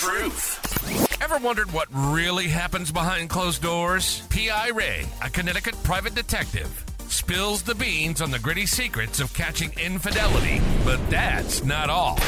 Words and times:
Truth. 0.00 1.20
Ever 1.22 1.36
wondered 1.36 1.70
what 1.72 1.86
really 1.92 2.48
happens 2.48 2.90
behind 2.90 3.28
closed 3.28 3.60
doors? 3.60 4.22
P.I. 4.30 4.68
Ray, 4.68 5.04
a 5.22 5.28
Connecticut 5.28 5.74
private 5.82 6.14
detective, 6.14 6.86
spills 7.08 7.60
the 7.60 7.74
beans 7.74 8.22
on 8.22 8.30
the 8.30 8.38
gritty 8.38 8.64
secrets 8.64 9.20
of 9.20 9.34
catching 9.34 9.70
infidelity, 9.78 10.62
but 10.86 10.98
that's 11.10 11.62
not 11.64 11.90
all. 11.90 12.18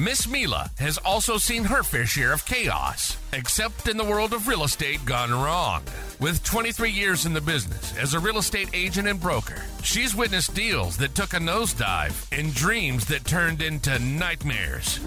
Miss 0.00 0.26
Mila 0.26 0.70
has 0.78 0.96
also 0.96 1.36
seen 1.36 1.64
her 1.64 1.82
fair 1.82 2.06
share 2.06 2.32
of 2.32 2.46
chaos, 2.46 3.18
except 3.34 3.88
in 3.88 3.98
the 3.98 4.04
world 4.04 4.32
of 4.32 4.48
real 4.48 4.64
estate 4.64 5.04
gone 5.04 5.32
wrong. 5.32 5.82
With 6.18 6.42
23 6.44 6.90
years 6.90 7.26
in 7.26 7.34
the 7.34 7.42
business 7.42 7.94
as 7.98 8.14
a 8.14 8.20
real 8.20 8.38
estate 8.38 8.70
agent 8.72 9.06
and 9.06 9.20
broker, 9.20 9.62
she's 9.82 10.16
witnessed 10.16 10.54
deals 10.54 10.96
that 10.96 11.14
took 11.14 11.34
a 11.34 11.38
nosedive 11.38 12.26
and 12.32 12.54
dreams 12.54 13.04
that 13.08 13.26
turned 13.26 13.60
into 13.60 13.98
nightmares. 13.98 14.98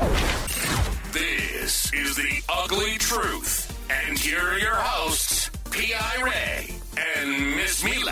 This 1.12 1.92
is 1.92 2.16
the 2.16 2.44
ugly 2.50 2.96
truth. 3.00 3.66
And 3.90 4.16
here 4.16 4.42
are 4.42 4.60
your 4.60 4.76
hosts, 4.76 5.50
P.I. 5.72 6.22
Ray 6.22 6.76
and 6.96 7.56
Miss 7.56 7.84
Mila. 7.84 8.12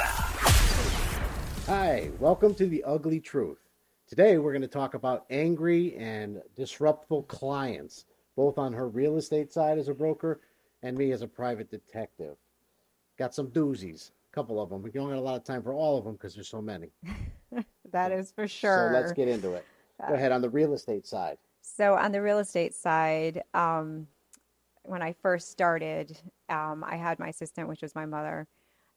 Hi, 1.67 2.09
welcome 2.20 2.55
to 2.55 2.66
the 2.66 2.84
Ugly 2.84 3.20
Truth. 3.20 3.59
Today 4.08 4.39
we're 4.39 4.52
going 4.52 4.63
to 4.63 4.67
talk 4.67 4.95
about 4.95 5.25
angry 5.30 5.95
and 5.95 6.41
disruptful 6.55 7.22
clients, 7.23 8.05
both 8.36 8.58
on 8.58 8.73
her 8.73 8.89
real 8.89 9.17
estate 9.17 9.53
side 9.53 9.77
as 9.77 9.89
a 9.89 9.94
broker 9.94 10.41
and 10.81 10.98
me 10.98 11.11
as 11.11 11.22
a 11.22 11.27
private 11.27 11.70
detective. 11.70 12.36
Got 13.20 13.36
some 13.36 13.50
doozies, 13.50 14.09
a 14.31 14.34
couple 14.34 14.59
of 14.59 14.72
them. 14.72 14.81
We 14.81 14.89
don't 14.89 15.09
have 15.09 15.20
a 15.20 15.22
lot 15.22 15.36
of 15.36 15.44
time 15.44 15.61
for 15.61 15.73
all 15.73 16.00
of 16.00 16.03
them 16.03 16.14
because 16.14 16.34
there's 16.34 16.50
so 16.50 16.64
many. 16.64 16.89
That 17.91 18.11
is 18.11 18.31
for 18.31 18.50
sure. 18.50 18.91
So 18.91 19.00
let's 19.00 19.14
get 19.14 19.30
into 19.30 19.53
it. 19.53 19.66
Go 20.05 20.14
uh, 20.14 20.17
ahead 20.17 20.34
on 20.34 20.41
the 20.41 20.50
real 20.50 20.73
estate 20.73 21.08
side. 21.08 21.38
So 21.76 21.95
on 21.95 22.12
the 22.12 22.21
real 22.21 22.39
estate 22.39 22.73
side, 22.73 23.44
um, 23.53 24.08
when 24.84 25.02
I 25.02 25.13
first 25.13 25.52
started, 25.52 26.17
um, 26.50 26.83
I 26.88 26.95
had 26.95 27.19
my 27.19 27.28
assistant, 27.28 27.67
which 27.67 27.81
was 27.81 27.94
my 27.94 28.05
mother, 28.05 28.47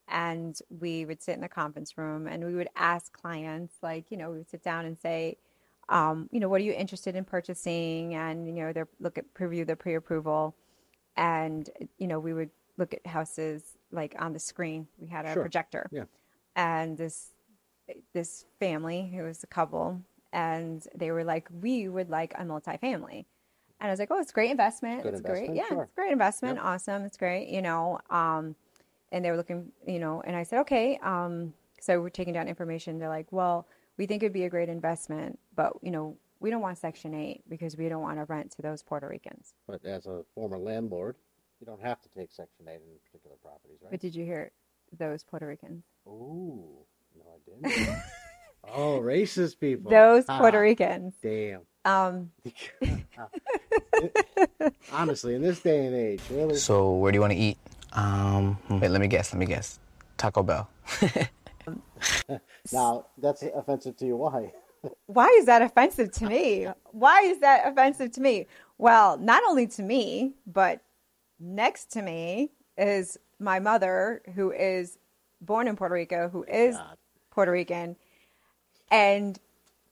and 0.06 0.56
we 0.70 1.04
would 1.04 1.20
sit 1.20 1.34
in 1.34 1.40
the 1.40 1.48
conference 1.48 1.98
room 1.98 2.26
and 2.26 2.44
we 2.44 2.54
would 2.54 2.68
ask 2.76 3.12
clients, 3.12 3.74
like, 3.82 4.10
you 4.10 4.16
know, 4.16 4.30
we 4.30 4.38
would 4.38 4.48
sit 4.50 4.62
down 4.62 4.84
and 4.86 4.98
say, 4.98 5.36
um, 5.88 6.28
you 6.30 6.38
know, 6.38 6.48
what 6.48 6.60
are 6.60 6.64
you 6.64 6.72
interested 6.72 7.16
in 7.16 7.24
purchasing? 7.24 8.14
And 8.14 8.46
you 8.46 8.52
know, 8.54 8.72
they 8.72 8.84
look 9.00 9.18
at 9.18 9.34
preview 9.34 9.66
the 9.66 9.74
pre-approval, 9.74 10.54
and 11.16 11.68
you 11.98 12.06
know, 12.06 12.20
we 12.20 12.32
would 12.32 12.50
look 12.78 12.94
at 12.94 13.04
houses 13.06 13.76
like 13.90 14.14
on 14.18 14.32
the 14.32 14.38
screen. 14.38 14.86
We 14.98 15.08
had 15.08 15.26
a 15.26 15.32
Sure. 15.32 15.42
projector, 15.42 15.88
Yeah. 15.90 16.04
and 16.54 16.96
this 16.96 17.32
this 18.12 18.46
family 18.60 19.10
who 19.12 19.24
was 19.24 19.42
a 19.42 19.48
couple 19.48 20.00
and 20.32 20.86
they 20.94 21.10
were 21.10 21.24
like 21.24 21.48
we 21.60 21.88
would 21.88 22.10
like 22.10 22.34
a 22.34 22.42
multifamily. 22.42 23.24
And 23.82 23.88
i 23.88 23.90
was 23.90 23.98
like 23.98 24.10
oh 24.10 24.20
it's 24.20 24.30
a 24.30 24.34
great 24.34 24.50
investment. 24.50 25.02
Good 25.02 25.14
it's 25.14 25.22
great. 25.22 25.54
yeah 25.54 25.68
sure. 25.68 25.82
it's 25.84 25.92
a 25.92 25.94
great 25.94 26.12
investment. 26.12 26.56
Yep. 26.56 26.64
awesome. 26.64 27.04
It's 27.04 27.16
great 27.16 27.48
you 27.48 27.62
know 27.62 28.00
um 28.10 28.54
and 29.12 29.24
they 29.24 29.30
were 29.30 29.36
looking 29.36 29.72
you 29.86 29.98
know 29.98 30.22
and 30.24 30.36
i 30.36 30.42
said 30.42 30.60
okay 30.60 30.98
um 31.02 31.52
so 31.80 32.00
we're 32.00 32.10
taking 32.10 32.34
down 32.34 32.48
information. 32.48 32.98
They're 32.98 33.08
like 33.08 33.30
well 33.30 33.66
we 33.96 34.06
think 34.06 34.22
it'd 34.22 34.32
be 34.32 34.44
a 34.44 34.50
great 34.50 34.68
investment 34.68 35.38
but 35.54 35.72
you 35.82 35.90
know 35.90 36.16
we 36.40 36.50
don't 36.50 36.62
want 36.62 36.78
section 36.78 37.14
8 37.14 37.42
because 37.48 37.76
we 37.76 37.88
don't 37.88 38.02
want 38.02 38.18
to 38.18 38.24
rent 38.24 38.50
to 38.52 38.62
those 38.62 38.82
puerto 38.82 39.06
ricans. 39.06 39.52
But 39.68 39.84
as 39.84 40.06
a 40.06 40.22
former 40.34 40.58
landlord, 40.58 41.16
you 41.60 41.66
don't 41.66 41.82
have 41.82 42.00
to 42.00 42.08
take 42.08 42.32
Section 42.32 42.66
8 42.66 42.74
in 42.74 42.80
particular 43.04 43.36
properties, 43.42 43.78
right? 43.82 43.90
but 43.90 44.00
did 44.00 44.14
you 44.14 44.24
hear 44.24 44.50
those 44.98 45.22
puerto 45.22 45.46
ricans? 45.46 45.84
Ooh, 46.08 46.64
no, 47.16 47.24
I 47.34 47.68
didn't. 47.68 48.02
oh, 48.74 49.00
racist 49.00 49.58
people. 49.60 49.90
those 49.90 50.24
Ah, 50.28 50.38
puerto 50.38 50.60
ricans 50.60 51.14
Damn. 51.22 51.62
um 51.84 52.30
Honestly, 54.92 55.34
in 55.34 55.42
this 55.42 55.60
day 55.60 55.86
and 55.86 55.94
age, 55.94 56.22
really. 56.30 56.56
So 56.56 56.94
where 56.94 57.12
do 57.12 57.16
you 57.16 57.20
want 57.20 57.32
to 57.32 57.38
eat? 57.38 57.58
Um, 57.92 58.58
wait, 58.68 58.90
let 58.90 59.00
me 59.00 59.08
guess. 59.08 59.32
Let 59.32 59.38
me 59.38 59.46
guess. 59.46 59.78
Taco 60.16 60.42
Bell. 60.42 60.68
Now, 62.72 63.06
that's 63.18 63.42
offensive 63.42 63.96
to 63.98 64.06
you. 64.06 64.16
Why? 64.16 64.52
why 65.06 65.26
is 65.38 65.46
that 65.46 65.62
offensive 65.62 66.12
to 66.12 66.26
me? 66.26 66.66
Why 66.92 67.20
is 67.22 67.40
that 67.40 67.66
offensive 67.66 68.12
to 68.12 68.20
me? 68.20 68.46
Well, 68.78 69.18
not 69.18 69.42
only 69.48 69.66
to 69.68 69.82
me, 69.82 70.34
but 70.46 70.80
next 71.38 71.92
to 71.92 72.02
me 72.02 72.52
is 72.78 73.18
my 73.38 73.60
mother, 73.60 74.22
who 74.34 74.50
is 74.52 74.98
born 75.40 75.68
in 75.68 75.76
Puerto 75.76 75.94
Rico, 75.94 76.28
who 76.28 76.44
is 76.44 76.76
God. 76.76 76.96
Puerto 77.30 77.52
Rican. 77.52 77.96
And 78.90 79.38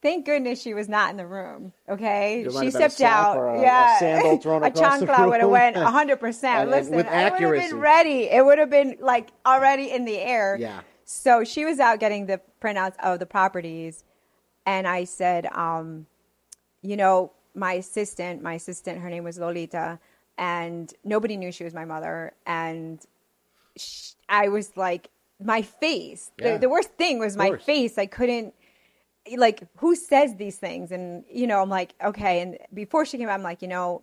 thank 0.03 0.27
goodness 0.27 0.61
she 0.61 0.75
was 0.75 0.89
not 0.89 1.11
in 1.11 1.17
the 1.17 1.27
room. 1.27 1.73
Okay. 1.89 2.47
She 2.51 2.67
a 2.69 2.71
stepped 2.71 3.01
out. 3.01 3.37
a- 3.37 3.41
a 3.59 3.63
yeah. 3.63 3.99
sandal 3.99 4.39
thrown 4.43 4.63
a 4.63 4.67
across 4.67 5.01
the 5.01 5.07
chancla 5.07 5.29
would 5.29 5.41
have 5.41 5.51
went 5.51 5.77
100%. 5.77 6.45
And- 6.45 6.61
and 6.63 6.71
Listen, 6.71 6.97
with 6.97 7.07
I 7.07 7.11
would 7.11 7.15
have 7.19 7.33
accuracy. 7.35 7.69
been 7.69 7.81
ready. 7.81 8.23
It 8.25 8.45
would 8.45 8.59
have 8.59 8.71
been 8.71 8.97
like 9.01 9.31
already 9.47 9.91
in 9.91 10.05
the 10.05 10.19
air. 10.19 10.57
Yeah. 10.59 10.81
So 11.05 11.43
she 11.45 11.65
was 11.65 11.79
out 11.79 12.01
getting 12.01 12.27
the 12.27 12.41
printouts 12.61 12.97
of 13.03 13.19
the 13.19 13.25
properties, 13.25 14.05
and 14.67 14.87
I 14.87 15.05
said, 15.05 15.47
um, 15.47 16.07
you 16.83 16.99
know, 16.99 17.33
my 17.55 17.73
assistant, 17.75 18.43
my 18.43 18.55
assistant, 18.55 19.01
her 19.01 19.09
name 19.09 19.25
was 19.25 19.39
Lolita, 19.39 19.99
and 20.37 20.93
nobody 21.05 21.39
knew 21.39 21.51
she 21.51 21.65
was 21.65 21.73
my 21.73 21.87
mother, 21.87 22.35
and 22.45 23.01
sh 23.77 24.11
I 24.29 24.49
was 24.49 24.77
like, 24.77 25.09
my 25.43 25.63
face. 25.63 26.31
Yeah. 26.39 26.55
The, 26.55 26.59
the 26.59 26.69
worst 26.69 26.91
thing 26.95 27.19
was 27.19 27.39
my 27.39 27.57
face. 27.57 27.97
I 27.97 28.05
couldn't. 28.05 28.53
Like 29.37 29.63
who 29.77 29.95
says 29.97 30.37
these 30.37 30.57
things? 30.57 30.93
And 30.93 31.25
you 31.31 31.47
know, 31.47 31.61
I'm 31.63 31.69
like, 31.71 31.95
okay. 32.03 32.41
And 32.41 32.59
before 32.73 33.05
she 33.05 33.19
came 33.19 33.29
out, 33.29 33.35
I'm 33.35 33.43
like, 33.43 33.63
you 33.63 33.69
know, 33.69 34.03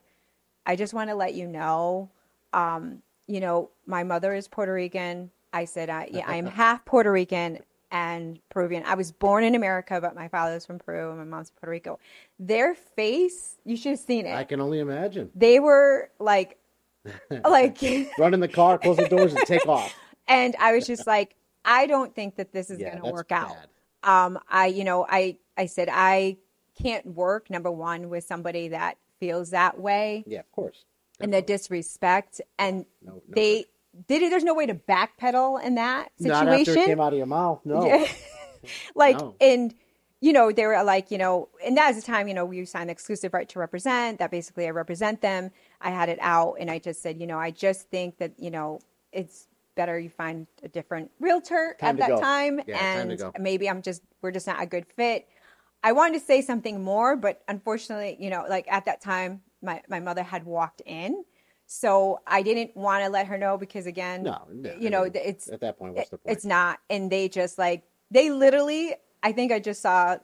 I 0.66 0.76
just 0.76 0.94
want 0.94 1.10
to 1.10 1.16
let 1.16 1.34
you 1.34 1.48
know, 1.48 2.10
um, 2.54 3.02
you 3.28 3.40
know, 3.40 3.70
my 3.86 4.04
mother 4.04 4.34
is 4.34 4.48
Puerto 4.48 4.74
Rican. 4.74 5.32
I 5.54 5.66
said, 5.66 5.90
I, 5.90 6.10
yeah, 6.12 6.26
I 6.28 6.36
am 6.36 6.46
half 6.62 6.84
Puerto 6.86 7.12
Rican 7.12 7.60
and 7.92 8.40
Peruvian. 8.50 8.84
I 8.86 8.96
was 8.96 9.12
born 9.12 9.44
in 9.44 9.56
America, 9.56 10.02
but 10.02 10.16
my 10.16 10.28
father's 10.28 10.66
from 10.66 10.80
Peru 10.80 11.10
and 11.10 11.18
my 11.18 11.24
mom's 11.24 11.50
from 11.50 11.60
Puerto 11.62 11.72
Rico. 11.72 12.00
Their 12.40 12.76
face, 12.76 13.58
you 13.64 13.78
should 13.78 13.92
have 13.92 14.00
seen 14.00 14.26
it. 14.26 14.36
I 14.36 14.44
can 14.44 14.60
only 14.60 14.80
imagine. 14.80 15.32
they 15.36 15.60
were 15.60 16.10
like, 16.20 16.58
like, 17.46 17.78
Run 18.18 18.34
in 18.34 18.40
the 18.40 18.48
car, 18.48 18.78
close 18.78 18.98
the 18.98 19.08
doors, 19.08 19.34
and 19.34 19.46
take 19.46 19.66
off. 19.68 19.96
and 20.28 20.56
I 20.60 20.74
was 20.74 20.88
just 20.88 21.06
like, 21.08 21.36
I 21.64 21.86
don't 21.86 22.14
think 22.14 22.36
that 22.36 22.52
this 22.52 22.70
is 22.70 22.80
Yeah, 22.80 22.92
going 22.92 23.04
to 23.04 23.12
work 23.12 23.32
out. 23.32 23.56
Um, 24.06 24.40
I, 24.48 24.68
you 24.68 24.84
know, 24.84 25.06
I, 25.10 25.38
I 25.58 25.66
said 25.66 25.90
I 25.92 26.38
can't 26.82 27.06
work 27.08 27.50
number 27.50 27.72
one 27.72 28.10
with 28.10 28.24
somebody 28.24 28.70
that 28.70 28.98
feels 29.20 29.50
that 29.50 29.80
way 29.80 30.24
Yeah, 30.28 30.40
of 30.40 30.52
course. 30.52 30.86
and 31.20 31.34
the 31.34 31.42
disrespect, 31.42 32.40
and 32.60 32.86
No, 33.02 33.14
no 33.16 33.22
they 33.30 33.66
did 34.08 34.22
it. 34.22 34.30
There's 34.30 34.44
no 34.44 34.54
way 34.54 34.66
to 34.66 34.76
backpedal 34.76 35.64
in 35.64 35.76
that 35.76 36.10
situation. 36.18 36.46
Not 36.46 36.60
after 36.60 36.72
it 36.74 36.86
came 36.86 37.00
out 37.02 37.14
of 37.14 37.18
your 37.18 37.28
mouth. 37.28 37.62
No. 37.66 37.86
Yeah. 37.86 38.08
like 38.96 39.20
No. 39.20 39.36
and 39.40 39.74
you 40.22 40.34
know 40.34 40.52
they 40.52 40.66
were 40.66 40.82
like 40.84 41.12
you 41.12 41.18
know 41.18 41.50
and 41.64 41.78
that 41.78 41.88
was 41.88 41.98
the 41.98 42.02
time 42.02 42.28
you 42.28 42.34
know 42.34 42.46
we 42.46 42.66
signed 42.66 42.90
the 42.90 42.92
exclusive 42.92 43.34
right 43.34 43.48
to 43.50 43.60
represent 43.60 44.18
that 44.18 44.32
basically 44.32 44.66
i 44.66 44.72
represent 44.72 45.22
them 45.22 45.52
i 45.82 45.92
had 45.92 46.10
it 46.10 46.18
out 46.22 46.56
and 46.60 46.72
i 46.72 46.80
just 46.80 47.02
said 47.04 47.20
you 47.20 47.28
know 47.28 47.38
i 47.38 47.52
just 47.52 47.90
think 47.92 48.18
that 48.18 48.32
you 48.40 48.50
know 48.50 48.80
it's 49.12 49.48
better 49.76 50.00
you 50.00 50.10
find 50.10 50.48
a 50.64 50.68
different 50.68 51.12
realtor 51.20 51.76
Time 51.80 51.90
at 51.90 51.98
that 52.00 52.08
go. 52.10 52.22
time 52.22 52.60
Yeah, 52.66 52.78
time 52.80 53.10
and 53.10 53.20
go. 53.20 53.34
maybe 53.40 53.70
i'm 53.70 53.82
just 53.82 54.02
we're 54.22 54.32
just 54.32 54.48
not 54.48 54.62
a 54.62 54.66
good 54.66 54.86
fit 54.96 55.28
i 55.84 55.92
wanted 55.92 56.20
to 56.20 56.26
say 56.26 56.42
something 56.42 56.84
more 56.84 57.16
but 57.16 57.42
unfortunately 57.48 58.18
you 58.20 58.30
know 58.30 58.46
like 58.50 58.66
at 58.72 58.86
that 58.86 59.02
time 59.02 59.42
my, 59.62 59.82
my 59.90 60.00
mother 60.00 60.24
had 60.24 60.46
walked 60.46 60.82
in 60.86 61.24
so 61.68 62.20
i 62.28 62.42
didn't 62.42 62.76
want 62.76 63.04
to 63.04 63.10
let 63.10 63.28
her 63.28 63.38
know 63.38 63.58
because 63.58 63.86
again 63.86 64.24
No, 64.24 64.40
no, 64.52 64.72
you 64.80 64.88
I 64.88 64.90
know 64.92 65.04
mean, 65.04 65.12
it's 65.16 65.50
at 65.50 65.60
that 65.62 65.78
point, 65.78 65.94
what's 65.96 66.10
the 66.10 66.18
point? 66.18 66.36
It's 66.38 66.46
not. 66.46 66.80
And 66.90 67.12
they 67.12 67.28
just 67.30 67.58
like 67.58 67.84
they 68.12 68.30
literally. 68.30 68.96
I 69.24 69.32
think 69.32 69.52
I 69.52 69.60
just 69.60 69.82
saw 69.82 70.18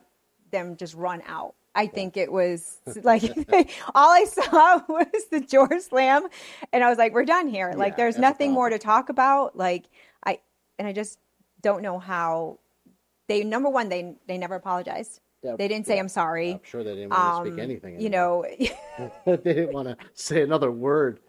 them 0.51 0.78
just 0.78 0.94
run 0.94 1.23
out. 1.25 1.56
I 1.73 1.87
think 1.87 2.17
it 2.17 2.31
was 2.31 2.79
like 3.03 3.23
all 3.95 4.09
I 4.09 4.25
saw 4.25 4.81
was 4.90 5.07
the 5.31 5.40
door 5.41 5.79
slam, 5.79 6.28
and 6.73 6.84
I 6.84 6.90
was 6.90 6.97
like, 6.97 7.13
"We're 7.13 7.25
done 7.25 7.47
here. 7.47 7.73
like, 7.75 7.93
Yeah, 7.93 7.97
there's 7.97 8.17
nothing 8.17 8.51
more 8.51 8.69
to 8.69 8.78
talk 8.79 9.09
about." 9.09 9.55
Like, 9.57 9.85
I 10.25 10.40
and 10.78 10.87
I 10.87 10.93
just 10.93 11.19
don't 11.61 11.81
know 11.81 11.99
how 11.99 12.59
they. 13.28 13.43
Number 13.43 13.69
one, 13.69 13.90
they 13.90 14.16
they 14.28 14.37
never 14.37 14.55
apologized. 14.55 15.19
Yeah, 15.43 15.55
they 15.57 15.67
didn't 15.67 15.87
say 15.87 15.96
yeah. 15.96 16.01
I'm 16.01 16.09
sorry. 16.09 16.51
I'm 16.53 16.59
sure 16.63 16.84
they 16.84 16.93
didn't 16.96 17.09
want 17.11 17.22
to 17.22 17.28
Um, 17.28 17.47
speak 17.47 17.63
anything. 17.63 17.99
You 17.99 18.09
know, 18.11 18.46
they 19.25 19.37
didn't 19.37 19.73
want 19.73 19.87
to 19.87 19.97
say 20.13 20.41
another 20.43 20.72
word. 20.72 21.19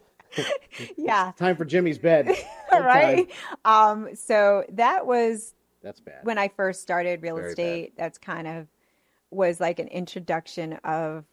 yeah, 0.97 1.33
Time 1.37 1.57
for 1.57 1.65
Jimmy's 1.65 1.99
bed. 1.99 2.31
right. 2.73 3.31
Um, 3.65 4.15
so 4.15 4.65
that 4.73 5.07
was 5.07 5.55
That's 5.83 6.01
bad. 6.01 6.21
when 6.25 6.39
I 6.39 6.49
first 6.49 6.83
started 6.83 7.23
real 7.23 7.37
Very 7.37 7.49
bad. 7.49 7.51
estate, 7.53 7.93
that's 7.97 8.19
kind 8.19 8.47
of 8.49 8.67
was 9.33 9.61
like 9.61 9.79
an 9.79 9.89
introduction 9.89 10.75
of 10.85 11.25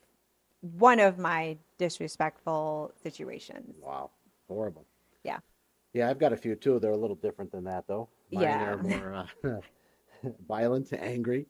one 0.61 0.99
of 0.99 1.17
my 1.17 1.57
disrespectful 1.77 2.93
situations. 3.01 3.75
wow, 3.81 4.09
horrible. 4.47 4.85
Yeah. 5.23 5.39
Yeah, 5.93 6.09
I've 6.09 6.19
got 6.19 6.33
a 6.33 6.37
few 6.37 6.55
too. 6.55 6.79
They're 6.79 6.91
a 6.91 6.97
little 6.97 7.15
different 7.15 7.51
than 7.51 7.63
that, 7.65 7.87
though. 7.87 8.09
Mine 8.31 8.43
Yeah. 8.43 8.65
are 8.71 8.77
more 8.77 9.27
uh, 9.43 9.59
violent, 10.47 10.91
angry. 10.93 11.45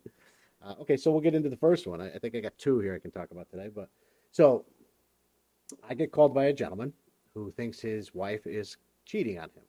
Uh, 0.64 0.76
okay, 0.82 0.98
so 0.98 1.12
we'll 1.12 1.22
get 1.22 1.36
into 1.36 1.50
the 1.50 1.58
first 1.58 1.88
one. 1.88 2.02
I, 2.02 2.10
I 2.14 2.20
think 2.20 2.36
I 2.36 2.40
got 2.40 2.58
two 2.58 2.80
here 2.80 2.94
I 2.96 3.00
can 3.00 3.12
talk 3.12 3.32
about 3.32 3.50
today. 3.50 3.70
But 3.74 3.90
so 4.32 4.66
I 5.88 5.94
get 5.94 6.12
called 6.12 6.34
by 6.34 6.46
a 6.46 6.54
gentleman 6.54 6.94
who 7.34 7.52
thinks 7.52 7.80
his 7.80 8.14
wife 8.14 8.46
is 8.48 8.78
cheating 9.06 9.40
on 9.40 9.46
him. 9.50 9.64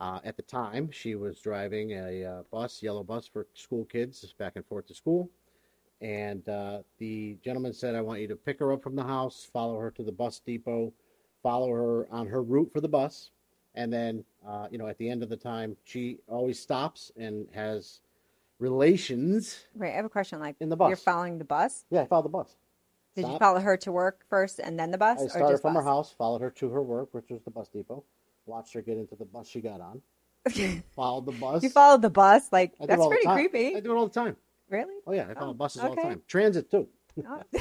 Uh, 0.00 0.20
at 0.24 0.36
the 0.36 0.42
time, 0.42 0.90
she 0.90 1.14
was 1.14 1.38
driving 1.40 1.92
a 1.92 2.24
uh, 2.24 2.42
bus, 2.50 2.82
yellow 2.82 3.02
bus 3.04 3.26
for 3.26 3.46
school 3.54 3.84
kids, 3.84 4.34
back 4.38 4.52
and 4.56 4.66
forth 4.66 4.86
to 4.86 4.94
school. 4.94 5.30
And 6.00 6.48
uh, 6.48 6.80
the 6.98 7.36
gentleman 7.42 7.72
said, 7.72 7.94
I 7.94 8.00
want 8.00 8.20
you 8.20 8.28
to 8.28 8.36
pick 8.36 8.58
her 8.58 8.72
up 8.72 8.82
from 8.82 8.96
the 8.96 9.04
house, 9.04 9.48
follow 9.52 9.78
her 9.78 9.90
to 9.92 10.02
the 10.02 10.12
bus 10.12 10.38
depot, 10.38 10.92
follow 11.42 11.70
her 11.70 12.06
on 12.10 12.26
her 12.26 12.42
route 12.42 12.70
for 12.72 12.80
the 12.80 12.88
bus. 12.88 13.30
And 13.74 13.92
then, 13.92 14.24
uh, 14.46 14.68
you 14.70 14.78
know, 14.78 14.86
at 14.86 14.98
the 14.98 15.08
end 15.08 15.22
of 15.22 15.28
the 15.28 15.36
time, 15.36 15.76
she 15.84 16.18
always 16.28 16.60
stops 16.60 17.10
and 17.16 17.46
has 17.54 18.00
relations. 18.58 19.64
Wait, 19.74 19.92
I 19.92 19.96
have 19.96 20.04
a 20.04 20.10
question. 20.10 20.38
Like, 20.40 20.56
In 20.60 20.68
the 20.68 20.76
bus. 20.76 20.88
you're 20.88 20.96
following 20.96 21.38
the 21.38 21.44
bus. 21.44 21.84
Yeah, 21.90 22.02
I 22.02 22.06
followed 22.06 22.26
the 22.26 22.28
bus. 22.30 22.56
Did 23.16 23.28
you 23.28 23.38
follow 23.38 23.60
her 23.60 23.76
to 23.78 23.92
work 23.92 24.24
first 24.28 24.58
and 24.58 24.78
then 24.78 24.90
the 24.90 24.98
bus, 24.98 25.20
I 25.20 25.24
or 25.24 25.28
started 25.28 25.52
just 25.52 25.62
from 25.62 25.76
her 25.76 25.82
house, 25.82 26.12
followed 26.18 26.40
her 26.40 26.50
to 26.50 26.68
her 26.70 26.82
work, 26.82 27.14
which 27.14 27.30
was 27.30 27.42
the 27.42 27.50
bus 27.50 27.68
depot. 27.68 28.02
Watched 28.46 28.74
her 28.74 28.82
get 28.82 28.96
into 28.98 29.14
the 29.14 29.24
bus 29.24 29.48
she 29.48 29.60
got 29.60 29.80
on. 29.80 30.02
followed 30.96 31.26
the 31.26 31.32
bus. 31.32 31.62
You 31.62 31.70
followed 31.70 32.02
the 32.02 32.10
bus. 32.10 32.48
Like 32.50 32.72
that's 32.78 33.06
pretty 33.06 33.26
creepy. 33.26 33.76
I 33.76 33.80
do 33.80 33.92
it 33.92 33.96
all 33.96 34.08
the 34.08 34.12
time. 34.12 34.36
Really? 34.74 34.94
Oh 35.06 35.12
yeah, 35.12 35.26
I 35.30 35.34
follow 35.34 35.50
Oh, 35.50 35.54
buses 35.54 35.82
all 35.82 35.94
the 35.94 36.02
time. 36.02 36.22
Transit 36.26 36.70
too. 36.70 36.88
Oh. 37.26 37.42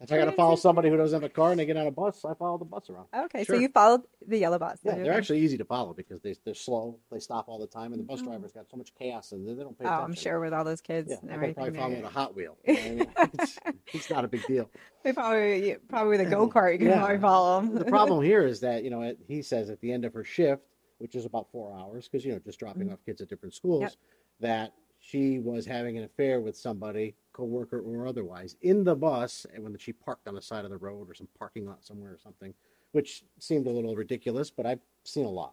If 0.00 0.12
I 0.12 0.18
got 0.18 0.26
to 0.26 0.32
follow 0.32 0.56
somebody 0.56 0.90
who 0.90 0.96
doesn't 0.96 1.16
have 1.22 1.28
a 1.30 1.32
car 1.32 1.52
and 1.52 1.58
they 1.58 1.64
get 1.64 1.76
on 1.76 1.86
a 1.86 1.90
bus, 1.90 2.24
I 2.24 2.34
follow 2.34 2.58
the 2.58 2.64
bus 2.64 2.90
around. 2.90 3.06
okay, 3.26 3.44
Sure. 3.44 3.56
so 3.56 3.60
you 3.60 3.68
followed 3.68 4.02
the 4.26 4.38
yellow 4.38 4.58
bus. 4.58 4.78
Yeah, 4.84 4.96
they're 4.96 5.14
actually 5.14 5.38
easy 5.40 5.56
to 5.58 5.64
follow 5.64 5.94
because 5.94 6.20
they 6.20 6.34
they're 6.44 6.54
slow. 6.54 6.98
They 7.10 7.20
stop 7.20 7.48
all 7.48 7.58
the 7.58 7.66
time, 7.66 7.92
and 7.92 8.00
the 8.00 8.04
bus 8.04 8.20
oh. 8.22 8.26
drivers 8.26 8.52
got 8.52 8.68
so 8.68 8.76
much 8.76 8.92
chaos 8.98 9.32
and 9.32 9.46
they 9.48 9.62
don't 9.62 9.78
pay 9.78 9.84
Oh, 9.86 9.88
attention. 9.88 10.04
I'm 10.04 10.14
sure 10.14 10.40
with 10.40 10.52
all 10.52 10.64
those 10.64 10.80
kids 10.80 11.10
Yeah, 11.10 11.18
and 11.22 11.30
everything. 11.30 11.54
probably 11.54 11.78
follow 11.78 11.94
with 11.94 12.04
a 12.04 12.08
Hot 12.08 12.34
Wheel. 12.36 12.56
You 12.66 12.74
know 12.74 12.80
what 12.80 13.08
I 13.16 13.22
mean? 13.22 13.30
it's, 13.38 13.58
it's 13.94 14.10
not 14.10 14.24
a 14.24 14.28
big 14.28 14.44
deal. 14.46 14.68
They 15.04 15.12
probably 15.12 15.76
probably 15.88 16.18
with 16.18 16.26
a 16.26 16.30
go 16.30 16.48
kart 16.50 16.72
you 16.72 16.78
can 16.78 16.88
Yeah. 16.88 16.98
probably 16.98 17.18
follow 17.18 17.60
them. 17.60 17.74
the 17.76 17.84
problem 17.86 18.22
here 18.22 18.44
is 18.46 18.60
that 18.60 18.84
you 18.84 18.90
know 18.90 19.02
at- 19.02 19.16
he 19.26 19.42
says 19.42 19.70
at 19.70 19.80
the 19.80 19.90
end 19.92 20.04
of 20.04 20.12
her 20.12 20.24
shift, 20.24 20.62
which 20.98 21.14
is 21.14 21.24
about 21.24 21.50
four 21.50 21.72
hours, 21.72 22.08
because 22.08 22.24
you 22.26 22.32
know 22.32 22.40
just 22.40 22.58
dropping 22.58 22.84
mm-hmm. 22.84 22.92
off 22.92 23.04
kids 23.06 23.20
at 23.22 23.28
different 23.28 23.54
schools, 23.54 23.82
Yep. 23.82 23.92
that 24.40 24.72
she 25.04 25.38
was 25.38 25.66
having 25.66 25.98
an 25.98 26.04
affair 26.04 26.40
with 26.40 26.56
somebody, 26.56 27.14
coworker 27.34 27.78
or 27.78 28.06
otherwise, 28.06 28.56
in 28.62 28.84
the 28.84 28.94
bus, 28.96 29.44
when 29.58 29.76
she 29.76 29.92
parked 29.92 30.26
on 30.26 30.34
the 30.34 30.40
side 30.40 30.64
of 30.64 30.70
the 30.70 30.78
road 30.78 31.10
or 31.10 31.14
some 31.14 31.28
parking 31.38 31.66
lot 31.66 31.84
somewhere 31.84 32.12
or 32.12 32.18
something, 32.18 32.54
which 32.92 33.22
seemed 33.38 33.66
a 33.66 33.70
little 33.70 33.94
ridiculous, 33.94 34.50
but 34.50 34.64
I've 34.64 34.80
seen 35.04 35.26
a 35.26 35.30
lot. 35.30 35.52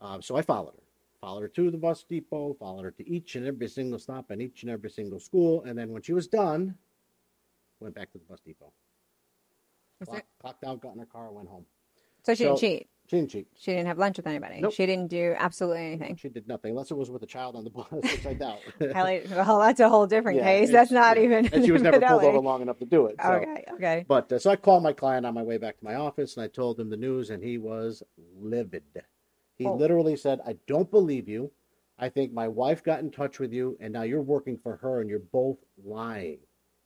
Uh, 0.00 0.20
so 0.20 0.36
I 0.36 0.42
followed 0.42 0.74
her, 0.76 0.82
followed 1.20 1.40
her 1.40 1.48
to 1.48 1.72
the 1.72 1.76
bus 1.76 2.04
depot, 2.08 2.54
followed 2.54 2.84
her 2.84 2.92
to 2.92 3.10
each 3.10 3.34
and 3.34 3.44
every 3.44 3.66
single 3.66 3.98
stop 3.98 4.30
and 4.30 4.40
each 4.40 4.62
and 4.62 4.70
every 4.70 4.90
single 4.90 5.18
school, 5.18 5.64
and 5.64 5.76
then 5.76 5.90
when 5.90 6.02
she 6.02 6.12
was 6.12 6.28
done, 6.28 6.76
went 7.80 7.96
back 7.96 8.12
to 8.12 8.18
the 8.18 8.24
bus 8.26 8.38
depot. 8.46 8.72
Clock, 10.04 10.24
clocked 10.40 10.64
out, 10.64 10.80
got 10.80 10.92
in 10.92 11.00
her 11.00 11.06
car, 11.06 11.32
went 11.32 11.48
home. 11.48 11.66
So 12.22 12.32
she 12.34 12.44
didn't 12.44 12.60
cheat. 12.60 12.88
She 13.08 13.16
didn't 13.16 13.30
cheat. 13.30 13.46
She 13.56 13.70
didn't 13.72 13.86
have 13.86 13.96
lunch 13.96 14.18
with 14.18 14.26
anybody. 14.26 14.60
Nope. 14.60 14.74
She 14.74 14.84
didn't 14.84 15.08
do 15.08 15.34
absolutely 15.38 15.86
anything. 15.86 16.16
She 16.16 16.28
did 16.28 16.46
nothing, 16.46 16.72
unless 16.72 16.90
it 16.90 16.94
was 16.96 17.10
with 17.10 17.22
a 17.22 17.26
child 17.26 17.56
on 17.56 17.64
the 17.64 17.70
bus, 17.70 17.86
which 17.90 18.26
I 18.26 18.34
doubt. 18.34 18.58
Well, 18.80 19.60
that's 19.60 19.80
a 19.80 19.88
whole 19.88 20.06
different 20.06 20.36
Yeah, 20.38 20.44
case. 20.44 20.70
That's 20.70 20.90
not 20.90 21.16
yeah. 21.16 21.22
even. 21.22 21.46
And 21.54 21.64
she 21.64 21.72
was 21.72 21.80
never 21.88 21.98
pulled 22.00 22.22
over 22.22 22.38
long 22.38 22.60
enough 22.60 22.78
to 22.80 22.84
do 22.84 23.06
it. 23.06 23.16
So. 23.22 23.28
Okay, 23.30 23.64
okay. 23.72 24.04
But 24.06 24.30
uh, 24.30 24.38
so 24.38 24.50
I 24.50 24.56
called 24.56 24.82
my 24.82 24.92
client 24.92 25.24
on 25.24 25.32
my 25.32 25.42
way 25.42 25.56
back 25.56 25.78
to 25.78 25.84
my 25.84 25.94
office, 25.94 26.36
and 26.36 26.44
I 26.44 26.48
told 26.48 26.78
him 26.78 26.90
the 26.90 26.98
news, 26.98 27.30
and 27.30 27.42
he 27.42 27.56
was 27.56 28.02
livid. 28.38 28.82
He 29.56 29.64
Oh. 29.64 29.74
literally 29.74 30.14
said, 30.16 30.40
"I 30.46 30.56
don't 30.66 30.90
believe 30.90 31.28
you. 31.28 31.50
I 31.98 32.10
think 32.10 32.32
my 32.34 32.46
wife 32.46 32.84
got 32.84 33.00
in 33.00 33.10
touch 33.10 33.38
with 33.40 33.52
you, 33.54 33.76
and 33.80 33.90
now 33.92 34.02
you're 34.02 34.20
working 34.22 34.58
for 34.58 34.76
her, 34.76 35.00
and 35.00 35.08
you're 35.08 35.18
both 35.18 35.56
lying." 35.82 36.40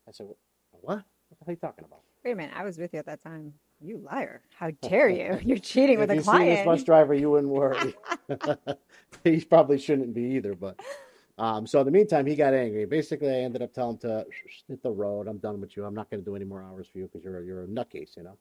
I 0.08 0.12
said, 0.12 0.26
"What? 0.70 0.82
What 0.82 1.04
the 1.30 1.36
hell 1.44 1.48
are 1.48 1.50
you 1.52 1.56
talking 1.56 1.84
about?" 1.84 2.00
Wait 2.24 2.30
a 2.30 2.36
minute. 2.36 2.54
I 2.56 2.62
was 2.62 2.78
with 2.78 2.92
you 2.92 3.00
at 3.00 3.06
that 3.06 3.20
time. 3.22 3.54
You 3.82 3.98
liar. 3.98 4.42
How 4.54 4.70
dare 4.82 5.08
you? 5.08 5.38
You're 5.44 5.58
cheating 5.58 5.98
with 5.98 6.10
if 6.10 6.14
a 6.14 6.16
you 6.16 6.22
seen 6.22 6.46
this 6.46 6.64
bus 6.64 6.84
driver, 6.84 7.14
you 7.14 7.30
wouldn't 7.30 7.52
worry. 7.52 7.94
he 9.24 9.40
probably 9.40 9.78
shouldn't 9.78 10.14
be 10.14 10.22
either. 10.36 10.54
But 10.54 10.80
um, 11.38 11.66
so 11.66 11.80
in 11.80 11.86
the 11.86 11.92
meantime, 11.92 12.26
he 12.26 12.36
got 12.36 12.54
angry. 12.54 12.84
Basically, 12.84 13.30
I 13.30 13.40
ended 13.40 13.62
up 13.62 13.72
telling 13.72 13.94
him 13.94 14.00
to 14.00 14.26
hit 14.68 14.82
the 14.82 14.90
road. 14.90 15.26
I'm 15.26 15.38
done 15.38 15.60
with 15.60 15.76
you. 15.76 15.84
I'm 15.84 15.94
not 15.94 16.10
going 16.10 16.20
to 16.20 16.24
do 16.24 16.36
any 16.36 16.44
more 16.44 16.62
hours 16.62 16.86
for 16.90 16.98
you 16.98 17.08
because 17.12 17.24
you're 17.24 17.40
a, 17.40 17.44
you're 17.44 17.64
a 17.64 17.66
nutcase, 17.66 18.16
you 18.16 18.22
know. 18.22 18.36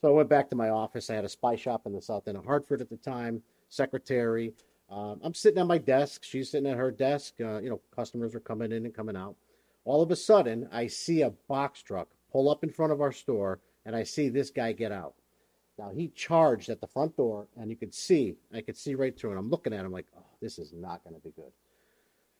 So 0.00 0.08
I 0.08 0.12
went 0.12 0.28
back 0.28 0.48
to 0.50 0.56
my 0.56 0.70
office. 0.70 1.10
I 1.10 1.14
had 1.14 1.24
a 1.24 1.28
spy 1.28 1.56
shop 1.56 1.82
in 1.86 1.92
the 1.92 2.00
South 2.00 2.28
End 2.28 2.36
of 2.36 2.44
Hartford 2.44 2.80
at 2.80 2.88
the 2.88 2.96
time. 2.96 3.42
Secretary. 3.68 4.54
Um, 4.90 5.20
I'm 5.22 5.34
sitting 5.34 5.58
at 5.58 5.66
my 5.66 5.78
desk. 5.78 6.24
She's 6.24 6.50
sitting 6.50 6.70
at 6.70 6.78
her 6.78 6.90
desk. 6.90 7.34
Uh, 7.40 7.58
you 7.58 7.68
know, 7.68 7.80
customers 7.94 8.34
are 8.34 8.40
coming 8.40 8.72
in 8.72 8.86
and 8.86 8.94
coming 8.94 9.16
out. 9.16 9.36
All 9.84 10.02
of 10.02 10.10
a 10.10 10.16
sudden, 10.16 10.68
I 10.72 10.86
see 10.86 11.22
a 11.22 11.30
box 11.48 11.82
truck 11.82 12.08
pull 12.32 12.48
up 12.50 12.62
in 12.62 12.70
front 12.70 12.92
of 12.92 13.00
our 13.00 13.12
store, 13.12 13.58
and 13.88 13.96
I 13.96 14.02
see 14.02 14.28
this 14.28 14.50
guy 14.50 14.72
get 14.72 14.92
out. 14.92 15.14
Now 15.78 15.88
he 15.88 16.08
charged 16.08 16.68
at 16.68 16.78
the 16.78 16.86
front 16.86 17.16
door, 17.16 17.48
and 17.56 17.70
you 17.70 17.76
could 17.76 17.94
see, 17.94 18.36
I 18.52 18.60
could 18.60 18.76
see 18.76 18.94
right 18.94 19.18
through, 19.18 19.30
and 19.30 19.38
I'm 19.38 19.48
looking 19.48 19.72
at 19.72 19.82
him 19.82 19.92
like, 19.92 20.08
oh, 20.14 20.26
this 20.42 20.58
is 20.58 20.74
not 20.74 21.02
going 21.04 21.16
to 21.16 21.22
be 21.22 21.30
good. 21.30 21.52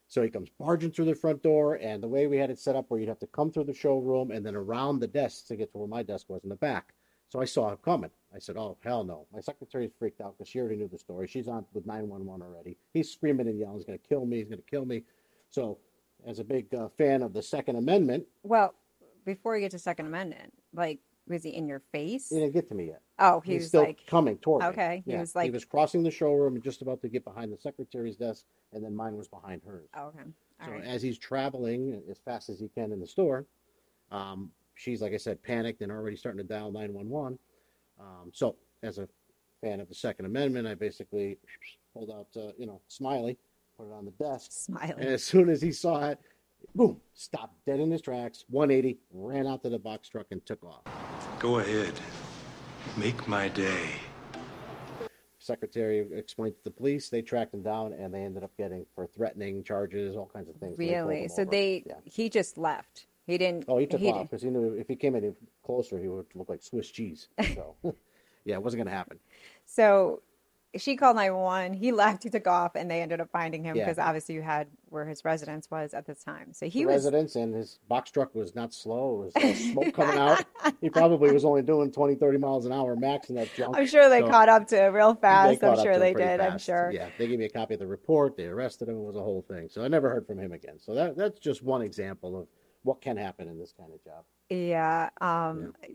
So 0.08 0.22
he 0.22 0.28
comes 0.28 0.50
barging 0.60 0.90
through 0.90 1.06
the 1.06 1.14
front 1.14 1.42
door, 1.42 1.76
and 1.76 2.02
the 2.02 2.08
way 2.08 2.26
we 2.26 2.36
had 2.36 2.50
it 2.50 2.58
set 2.58 2.76
up, 2.76 2.90
where 2.90 3.00
you'd 3.00 3.08
have 3.08 3.18
to 3.20 3.26
come 3.28 3.50
through 3.50 3.64
the 3.64 3.72
showroom 3.72 4.30
and 4.30 4.44
then 4.44 4.56
around 4.56 4.98
the 4.98 5.06
desk 5.06 5.46
to 5.46 5.56
get 5.56 5.72
to 5.72 5.78
where 5.78 5.88
my 5.88 6.02
desk 6.02 6.28
was 6.28 6.42
in 6.42 6.50
the 6.50 6.56
back. 6.56 6.92
So 7.30 7.40
I 7.40 7.46
saw 7.46 7.70
him 7.70 7.78
coming. 7.82 8.10
I 8.34 8.38
said, 8.38 8.58
"Oh 8.58 8.76
hell 8.84 9.04
no!" 9.04 9.26
My 9.32 9.40
secretary's 9.40 9.92
freaked 9.98 10.20
out 10.20 10.36
because 10.36 10.48
she 10.48 10.60
already 10.60 10.76
knew 10.76 10.88
the 10.88 10.98
story. 10.98 11.26
She's 11.28 11.48
on 11.48 11.64
with 11.72 11.86
nine 11.86 12.08
one 12.08 12.26
one 12.26 12.42
already. 12.42 12.76
He's 12.92 13.10
screaming 13.10 13.48
and 13.48 13.58
yelling, 13.58 13.76
"He's 13.76 13.86
going 13.86 13.98
to 13.98 14.06
kill 14.06 14.26
me! 14.26 14.38
He's 14.38 14.48
going 14.48 14.60
to 14.60 14.70
kill 14.70 14.84
me!" 14.84 15.04
So, 15.48 15.78
as 16.26 16.38
a 16.38 16.44
big 16.44 16.74
uh, 16.74 16.88
fan 16.88 17.22
of 17.22 17.32
the 17.32 17.42
Second 17.42 17.76
Amendment, 17.76 18.26
Well, 18.42 18.74
before 19.24 19.56
you 19.56 19.62
get 19.62 19.70
to 19.72 19.78
Second 19.78 20.06
Amendment, 20.06 20.52
like, 20.72 21.00
was 21.28 21.42
he 21.42 21.50
in 21.50 21.68
your 21.68 21.80
face? 21.92 22.28
he 22.30 22.36
didn't 22.40 22.52
get 22.52 22.68
to 22.68 22.74
me 22.74 22.86
yet. 22.86 23.00
Oh, 23.18 23.40
he 23.40 23.52
He's 23.54 23.62
was 23.62 23.68
still 23.68 23.82
like, 23.82 24.06
coming 24.06 24.38
toward 24.38 24.62
me. 24.62 24.68
Okay, 24.68 25.02
he 25.04 25.12
Yeah, 25.12 25.20
was 25.20 25.34
like- 25.34 25.44
he 25.44 25.50
was 25.50 25.64
crossing 25.64 26.02
the 26.02 26.10
showroom 26.10 26.54
and 26.54 26.62
just 26.64 26.82
about 26.82 27.00
to 27.02 27.08
get 27.08 27.24
behind 27.24 27.52
the 27.52 27.58
secretary's 27.58 28.16
desk, 28.16 28.44
and 28.72 28.84
then 28.84 28.94
mine 28.94 29.16
was 29.16 29.28
behind 29.28 29.62
hers. 29.66 29.88
oh, 29.96 30.06
okay. 30.08 30.20
All 30.60 30.66
so 30.66 30.72
right. 30.72 30.84
as 30.84 31.02
he's 31.02 31.18
traveling 31.18 32.02
as 32.10 32.18
fast 32.18 32.48
as 32.48 32.58
he 32.58 32.68
can 32.68 32.90
in 32.92 32.98
the 33.00 33.06
store, 33.06 33.46
um, 34.10 34.50
she's 34.74 35.00
like 35.02 35.12
I 35.12 35.16
said, 35.18 35.42
panicked 35.42 35.82
and 35.82 35.92
already 35.92 36.16
starting 36.16 36.38
to 36.38 36.44
dial 36.44 36.72
nine 36.72 36.92
one 36.92 37.08
one. 37.08 37.38
Um, 38.00 38.30
so 38.32 38.56
as 38.82 38.98
a 38.98 39.08
fan 39.60 39.80
of 39.80 39.88
the 39.88 39.94
Second 39.94 40.26
Amendment, 40.26 40.66
I 40.68 40.74
basically 40.74 41.38
pulled 41.94 42.10
out, 42.10 42.28
uh, 42.36 42.52
you 42.58 42.66
know, 42.66 42.80
Smiley, 42.88 43.36
put 43.76 43.86
it 43.88 43.92
on 43.92 44.04
the 44.04 44.10
desk, 44.12 44.50
Smiling. 44.52 44.94
and 44.98 45.08
as 45.08 45.24
soon 45.24 45.48
as 45.48 45.60
he 45.60 45.72
saw 45.72 46.08
it, 46.10 46.18
boom, 46.74 47.00
stopped 47.14 47.54
dead 47.66 47.80
in 47.80 47.90
his 47.90 48.00
tracks, 48.00 48.44
180, 48.50 48.98
ran 49.12 49.46
out 49.46 49.62
to 49.62 49.68
the 49.68 49.78
box 49.78 50.08
truck 50.08 50.26
and 50.30 50.44
took 50.46 50.62
off. 50.64 50.82
Go 51.38 51.58
ahead. 51.58 51.94
Make 52.96 53.26
my 53.28 53.48
day. 53.48 53.90
Secretary 55.38 56.06
explained 56.12 56.54
to 56.56 56.64
the 56.64 56.70
police. 56.70 57.08
They 57.08 57.22
tracked 57.22 57.54
him 57.54 57.62
down, 57.62 57.92
and 57.92 58.12
they 58.12 58.22
ended 58.22 58.42
up 58.44 58.50
getting 58.58 58.84
for 58.94 59.06
threatening 59.06 59.62
charges, 59.62 60.16
all 60.16 60.26
kinds 60.32 60.48
of 60.48 60.56
things. 60.56 60.76
So 60.76 60.82
they 60.82 60.88
Really? 60.88 61.28
So 61.28 61.42
over. 61.42 61.50
they, 61.50 61.84
Yeah. 61.86 61.94
he 62.04 62.28
just 62.28 62.58
left. 62.58 63.06
He 63.26 63.38
didn't. 63.38 63.64
Oh, 63.68 63.78
he 63.78 63.86
took 63.86 64.02
off 64.02 64.22
because 64.30 64.42
he 64.42 64.50
knew 64.50 64.72
if 64.74 64.88
he 64.88 64.96
came 64.96 65.14
any 65.14 65.32
closer, 65.62 65.98
he 65.98 66.08
would 66.08 66.26
look 66.34 66.48
like 66.48 66.62
Swiss 66.62 66.90
cheese. 66.90 67.28
So, 67.54 67.76
yeah, 68.44 68.54
it 68.54 68.62
wasn't 68.62 68.78
going 68.80 68.90
to 68.90 68.96
happen. 68.96 69.18
So 69.66 70.22
she 70.76 70.96
called 70.96 71.16
911. 71.16 71.72
He 71.74 71.92
left. 71.92 72.22
He 72.24 72.30
took 72.30 72.46
off, 72.46 72.74
and 72.74 72.90
they 72.90 73.00
ended 73.00 73.20
up 73.20 73.30
finding 73.30 73.64
him 73.64 73.76
Yeah. 73.76 73.84
because 73.84 73.98
obviously 73.98 74.34
you 74.34 74.42
had 74.42 74.68
where 74.90 75.06
his 75.06 75.24
residence 75.24 75.70
was 75.70 75.94
at 75.94 76.06
the 76.06 76.14
time. 76.14 76.52
So 76.52 76.66
he 76.68 76.80
the 76.80 76.86
was. 76.86 76.94
residence 77.04 77.36
and 77.36 77.54
his 77.54 77.78
box 77.88 78.10
truck 78.10 78.34
was 78.34 78.54
not 78.54 78.72
slow. 78.72 79.30
It 79.34 79.44
was 79.44 79.58
smoke 79.58 79.94
coming 79.94 80.18
out. 80.18 80.44
He 80.80 80.90
probably 80.90 81.30
was 81.32 81.44
only 81.44 81.62
doing 81.62 81.90
20, 81.92 82.14
30 82.16 82.38
miles 82.38 82.64
an 82.66 82.72
hour 82.72 82.96
max 82.96 83.28
in 83.30 83.36
that 83.36 83.52
junk. 83.54 83.76
I'm 83.76 83.86
sure 83.86 84.08
they 84.08 84.20
So 84.20 84.28
caught 84.28 84.48
up 84.48 84.66
to 84.68 84.76
it 84.82 84.88
real 84.88 85.14
fast. 85.14 85.62
I'm 85.62 85.76
sure 85.82 85.98
they 85.98 86.14
did. 86.14 86.40
I'm 86.40 86.58
sure. 86.58 86.90
Yeah, 86.92 87.08
they 87.18 87.26
gave 87.26 87.38
me 87.38 87.44
a 87.46 87.50
copy 87.50 87.74
of 87.74 87.80
the 87.80 87.86
report. 87.86 88.36
They 88.36 88.46
arrested 88.46 88.88
him. 88.88 88.96
It 88.96 89.02
was 89.04 89.16
a 89.16 89.22
whole 89.22 89.42
thing. 89.48 89.68
So 89.70 89.82
I 89.82 89.88
never 89.88 90.08
heard 90.08 90.26
from 90.26 90.38
him 90.38 90.52
again. 90.52 90.78
So 90.78 90.94
that 90.94 91.16
that's 91.16 91.38
just 91.38 91.62
one 91.62 91.82
example 91.82 92.38
of 92.38 92.46
what 92.82 93.00
can 93.00 93.16
happen 93.16 93.48
in 93.48 93.58
this 93.58 93.72
kind 93.78 93.92
of 93.92 94.02
job. 94.02 94.24
Yeah. 94.50 95.10
Um, 95.20 95.74
eh, 95.82 95.88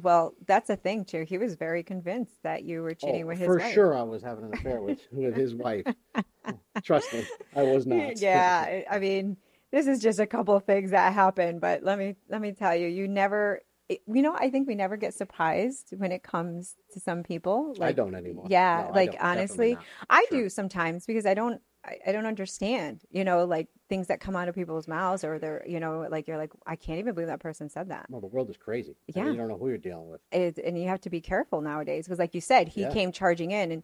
Well, 0.00 0.34
that's 0.46 0.70
a 0.70 0.76
thing 0.76 1.04
too. 1.04 1.24
He 1.28 1.38
was 1.38 1.54
very 1.54 1.82
convinced 1.82 2.42
that 2.42 2.64
you 2.64 2.82
were 2.82 2.94
cheating 2.94 3.24
Oh, 3.24 3.26
with 3.28 3.38
his 3.38 3.46
for 3.46 3.58
wife. 3.58 3.72
sure, 3.74 3.94
I 3.96 4.02
was 4.02 4.22
having 4.22 4.44
an 4.44 4.54
affair 4.54 4.80
with 4.80 5.00
with 5.12 5.34
his 5.36 5.54
wife. 5.54 5.86
Trust 6.82 7.12
me, 7.12 7.24
I 7.54 7.62
was 7.62 7.86
not. 7.86 8.18
Yeah. 8.20 8.64
I- 8.66 8.86
I 8.90 8.98
mean, 8.98 9.36
this 9.72 9.86
is 9.86 10.00
just 10.00 10.18
a 10.20 10.26
couple 10.26 10.54
of 10.54 10.64
things 10.64 10.90
that 10.92 11.12
happen, 11.12 11.58
but 11.58 11.82
let 11.82 11.98
me 11.98 12.16
let 12.28 12.40
me 12.40 12.52
tell 12.52 12.74
you, 12.74 12.86
you 12.88 13.08
never. 13.08 13.60
it- 13.88 14.02
You 14.06 14.22
know, 14.22 14.34
I 14.34 14.50
think 14.50 14.66
we 14.68 14.74
never 14.74 14.96
get 14.96 15.14
surprised 15.14 15.92
when 15.96 16.12
it 16.12 16.22
comes 16.22 16.74
to 16.92 17.00
some 17.00 17.22
people. 17.22 17.72
I 17.76 17.86
Like, 17.86 17.96
don't 17.96 18.14
anymore. 18.14 18.46
Yeah, 18.48 18.84
No, 18.88 18.94
like. 18.94 19.16
Honestly. 19.20 19.76
I 20.10 20.24
Sure. 20.30 20.42
do 20.42 20.48
sometimes 20.48 21.06
because 21.06 21.26
I 21.26 21.34
don't 21.34 21.60
I, 21.84 21.98
I 22.08 22.12
don't 22.12 22.26
understand, 22.26 23.02
you 23.10 23.24
know, 23.24 23.44
like 23.44 23.68
things 23.88 24.08
that 24.08 24.20
come 24.20 24.34
out 24.36 24.48
of 24.48 24.54
people's 24.54 24.88
mouths 24.88 25.22
or 25.24 25.38
they're, 25.38 25.64
you 25.66 25.78
know, 25.80 26.06
like 26.10 26.26
you're 26.26 26.36
like, 26.38 26.50
I 26.66 26.76
can't 26.76 26.98
even 26.98 27.14
believe 27.14 27.28
that 27.28 27.40
person 27.40 27.68
said 27.68 27.88
that. 27.90 28.06
Well, 28.08 28.20
the 28.20 28.26
world 28.26 28.50
is 28.50 28.56
crazy. 28.56 28.96
Yeah. 29.06 29.26
you 29.26 29.36
don't 29.36 29.48
know 29.48 29.56
who 29.58 29.68
you're 29.68 29.78
dealing 29.78 30.08
with. 30.08 30.20
It, 30.32 30.58
and 30.58 30.76
you 30.80 30.88
have 30.88 31.00
to 31.02 31.10
be 31.10 31.20
careful 31.20 31.60
nowadays 31.60 32.04
because, 32.06 32.18
like 32.18 32.34
you 32.34 32.40
said, 32.40 32.68
he 32.68 32.82
Yeah. 32.82 32.92
came 32.92 33.12
charging 33.12 33.50
in, 33.52 33.70
and 33.72 33.82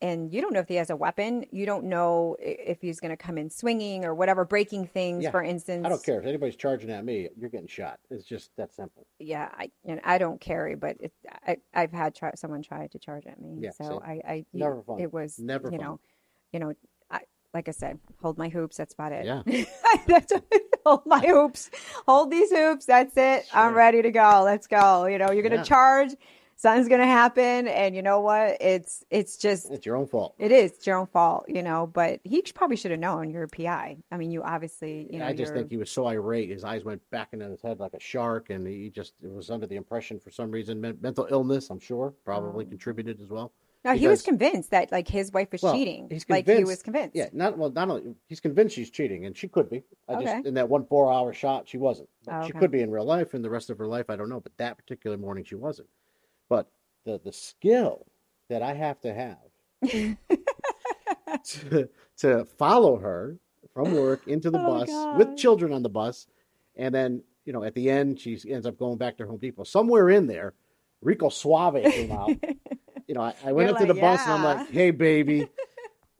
and 0.00 0.32
you 0.34 0.40
don't 0.40 0.52
know 0.52 0.58
if 0.58 0.66
he 0.66 0.74
has 0.74 0.90
a 0.90 0.96
weapon. 0.96 1.44
You 1.52 1.64
don't 1.64 1.84
know 1.84 2.34
if 2.40 2.80
he's 2.80 2.98
going 2.98 3.12
to 3.12 3.16
come 3.16 3.38
in 3.38 3.50
swinging 3.50 4.04
or 4.04 4.16
whatever, 4.16 4.44
breaking 4.44 4.86
things. 4.88 5.22
Yeah. 5.22 5.30
For 5.30 5.44
instance, 5.44 5.86
I 5.86 5.88
don't 5.88 6.02
care 6.02 6.18
if 6.18 6.26
anybody's 6.26 6.56
charging 6.56 6.90
at 6.90 7.04
me. 7.04 7.28
You're 7.38 7.50
getting 7.50 7.68
shot. 7.68 8.00
It's 8.10 8.24
just 8.24 8.50
that 8.56 8.74
simple. 8.74 9.06
Yeah, 9.20 9.48
I 9.56 9.70
and 9.84 10.00
I 10.02 10.18
don't 10.18 10.40
carry, 10.40 10.74
but 10.74 10.96
it, 10.98 11.12
I 11.46 11.58
I've 11.72 11.92
had 11.92 12.16
try, 12.16 12.32
someone 12.34 12.62
try 12.62 12.88
to 12.88 12.98
charge 12.98 13.26
at 13.26 13.40
me. 13.40 13.58
Yeah, 13.60 13.70
so 13.70 13.84
same. 13.84 13.98
I 14.04 14.20
I 14.32 14.44
Never 14.52 14.82
fun. 14.82 14.98
It 14.98 15.12
was 15.12 15.38
Never 15.38 15.70
you 15.70 15.78
fun. 15.78 15.86
know, 15.86 16.00
you 16.52 16.58
know, 16.58 16.70
I 16.70 16.74
like 17.54 17.68
I 17.68 17.72
said, 17.72 17.98
hold 18.20 18.38
my 18.38 18.48
hoops. 18.48 18.76
That's 18.76 18.94
about 18.94 19.12
it. 19.12 19.26
Yeah. 19.26 19.64
That's 20.06 20.32
hold 20.86 21.06
my 21.06 21.20
hoops. 21.20 21.70
Hold 22.06 22.30
these 22.30 22.50
hoops. 22.50 22.86
That's 22.86 23.16
it. 23.16 23.46
I'm 23.52 23.74
ready 23.74 24.02
to 24.02 24.10
go. 24.10 24.42
Let's 24.44 24.66
go. 24.66 25.06
You 25.06 25.18
know, 25.18 25.30
you're 25.30 25.42
gonna 25.42 25.56
Yeah. 25.56 25.62
charge. 25.62 26.14
Something's 26.56 26.88
gonna 26.88 27.06
happen, 27.06 27.66
and 27.66 27.96
you 27.96 28.02
know 28.02 28.20
what? 28.20 28.58
It's 28.60 29.04
it's 29.10 29.36
just 29.36 29.70
It's 29.72 29.84
your 29.84 29.96
own 29.96 30.06
fault. 30.06 30.36
it 30.38 30.52
is 30.52 30.70
it's 30.70 30.86
your 30.86 30.96
own 30.96 31.08
fault. 31.08 31.46
You 31.48 31.62
know, 31.62 31.88
but 31.88 32.20
he 32.22 32.40
probably 32.54 32.76
should 32.76 32.92
have 32.92 33.00
known 33.00 33.30
you're 33.30 33.42
a 33.44 33.48
PI. 33.48 33.96
I 34.12 34.16
mean, 34.16 34.30
you 34.30 34.42
obviously 34.44 35.08
you 35.10 35.18
know. 35.18 35.26
I 35.26 35.32
just 35.32 35.48
you're, 35.48 35.56
think 35.56 35.70
he 35.70 35.76
was 35.76 35.90
so 35.90 36.06
irate. 36.06 36.50
His 36.50 36.62
eyes 36.62 36.84
went 36.84 37.02
back 37.10 37.30
into 37.32 37.46
his 37.48 37.60
head 37.62 37.80
like 37.80 37.94
a 37.94 38.00
shark, 38.00 38.50
and 38.50 38.64
he 38.66 38.90
just 38.90 39.14
was 39.20 39.50
under 39.50 39.66
the 39.66 39.76
impression 39.76 40.20
for 40.20 40.30
some 40.30 40.52
reason 40.52 40.80
mental 40.80 41.26
illness. 41.30 41.68
I'm 41.68 41.80
sure 41.80 42.14
probably 42.24 42.64
oh. 42.64 42.68
contributed 42.68 43.20
as 43.20 43.28
well. 43.28 43.52
No, 43.84 43.94
he 43.94 44.06
was 44.08 44.22
convinced 44.22 44.70
that 44.70 44.92
like 44.92 45.08
his 45.08 45.32
wife 45.32 45.50
was 45.52 45.62
Well, 45.62 45.74
cheating. 45.74 46.08
He's 46.10 46.24
like 46.28 46.44
convinced. 46.46 46.58
he 46.58 46.64
was 46.64 46.82
convinced. 46.82 47.16
Yeah, 47.16 47.28
not 47.32 47.58
well. 47.58 47.70
Not 47.70 47.90
only 47.90 48.14
he's 48.28 48.40
convinced 48.40 48.74
she's 48.76 48.90
cheating, 48.90 49.26
and 49.26 49.36
she 49.36 49.48
could 49.48 49.68
be. 49.68 49.82
I 50.08 50.14
just 50.14 50.26
Okay. 50.26 50.48
in 50.48 50.54
that 50.54 50.68
one 50.68 50.84
four-hour 50.86 51.32
shot, 51.32 51.68
she 51.68 51.78
wasn't. 51.78 52.08
Oh, 52.28 52.42
She 52.46 52.50
okay. 52.52 52.58
could 52.60 52.70
be 52.70 52.80
in 52.82 52.90
real 52.90 53.04
life, 53.04 53.34
and 53.34 53.44
the 53.44 53.50
rest 53.50 53.70
of 53.70 53.78
her 53.78 53.86
life, 53.86 54.06
I 54.08 54.16
don't 54.16 54.28
know. 54.28 54.40
But 54.40 54.52
that 54.58 54.76
particular 54.76 55.16
morning, 55.16 55.44
she 55.44 55.54
wasn't. 55.56 55.88
But 56.48 56.68
the 57.04 57.20
the 57.24 57.32
skill 57.32 58.06
that 58.48 58.62
I 58.62 58.74
have 58.74 59.00
to 59.00 59.12
have 59.14 59.38
to, 61.44 61.88
to 62.18 62.44
follow 62.58 62.98
her 62.98 63.36
from 63.74 63.94
work 63.94 64.26
into 64.28 64.50
the 64.50 64.58
Oh, 64.60 64.66
bus 64.84 64.90
with 65.16 65.36
children 65.36 65.72
on 65.72 65.82
the 65.82 65.88
bus, 65.88 66.26
and 66.76 66.94
then 66.94 67.22
you 67.44 67.52
know 67.52 67.64
at 67.64 67.74
the 67.74 67.90
end 67.90 68.20
she 68.20 68.38
ends 68.48 68.66
up 68.66 68.78
going 68.78 68.98
back 68.98 69.16
to 69.18 69.26
Home 69.26 69.38
Depot. 69.38 69.64
Somewhere 69.64 70.10
in 70.10 70.26
there, 70.26 70.54
Rico 71.00 71.28
Suave 71.28 71.82
came 71.82 72.12
out. 72.12 72.30
you 73.06 73.14
know, 73.14 73.22
I, 73.22 73.34
I 73.44 73.52
went 73.52 73.68
You're 73.68 73.78
into 73.78 73.92
the 73.92 74.00
like, 74.00 74.16
bus 74.16 74.20
and 74.24 74.32
I'm 74.32 74.44
like, 74.44 74.70
"Hey, 74.70 74.90
baby." 74.90 75.48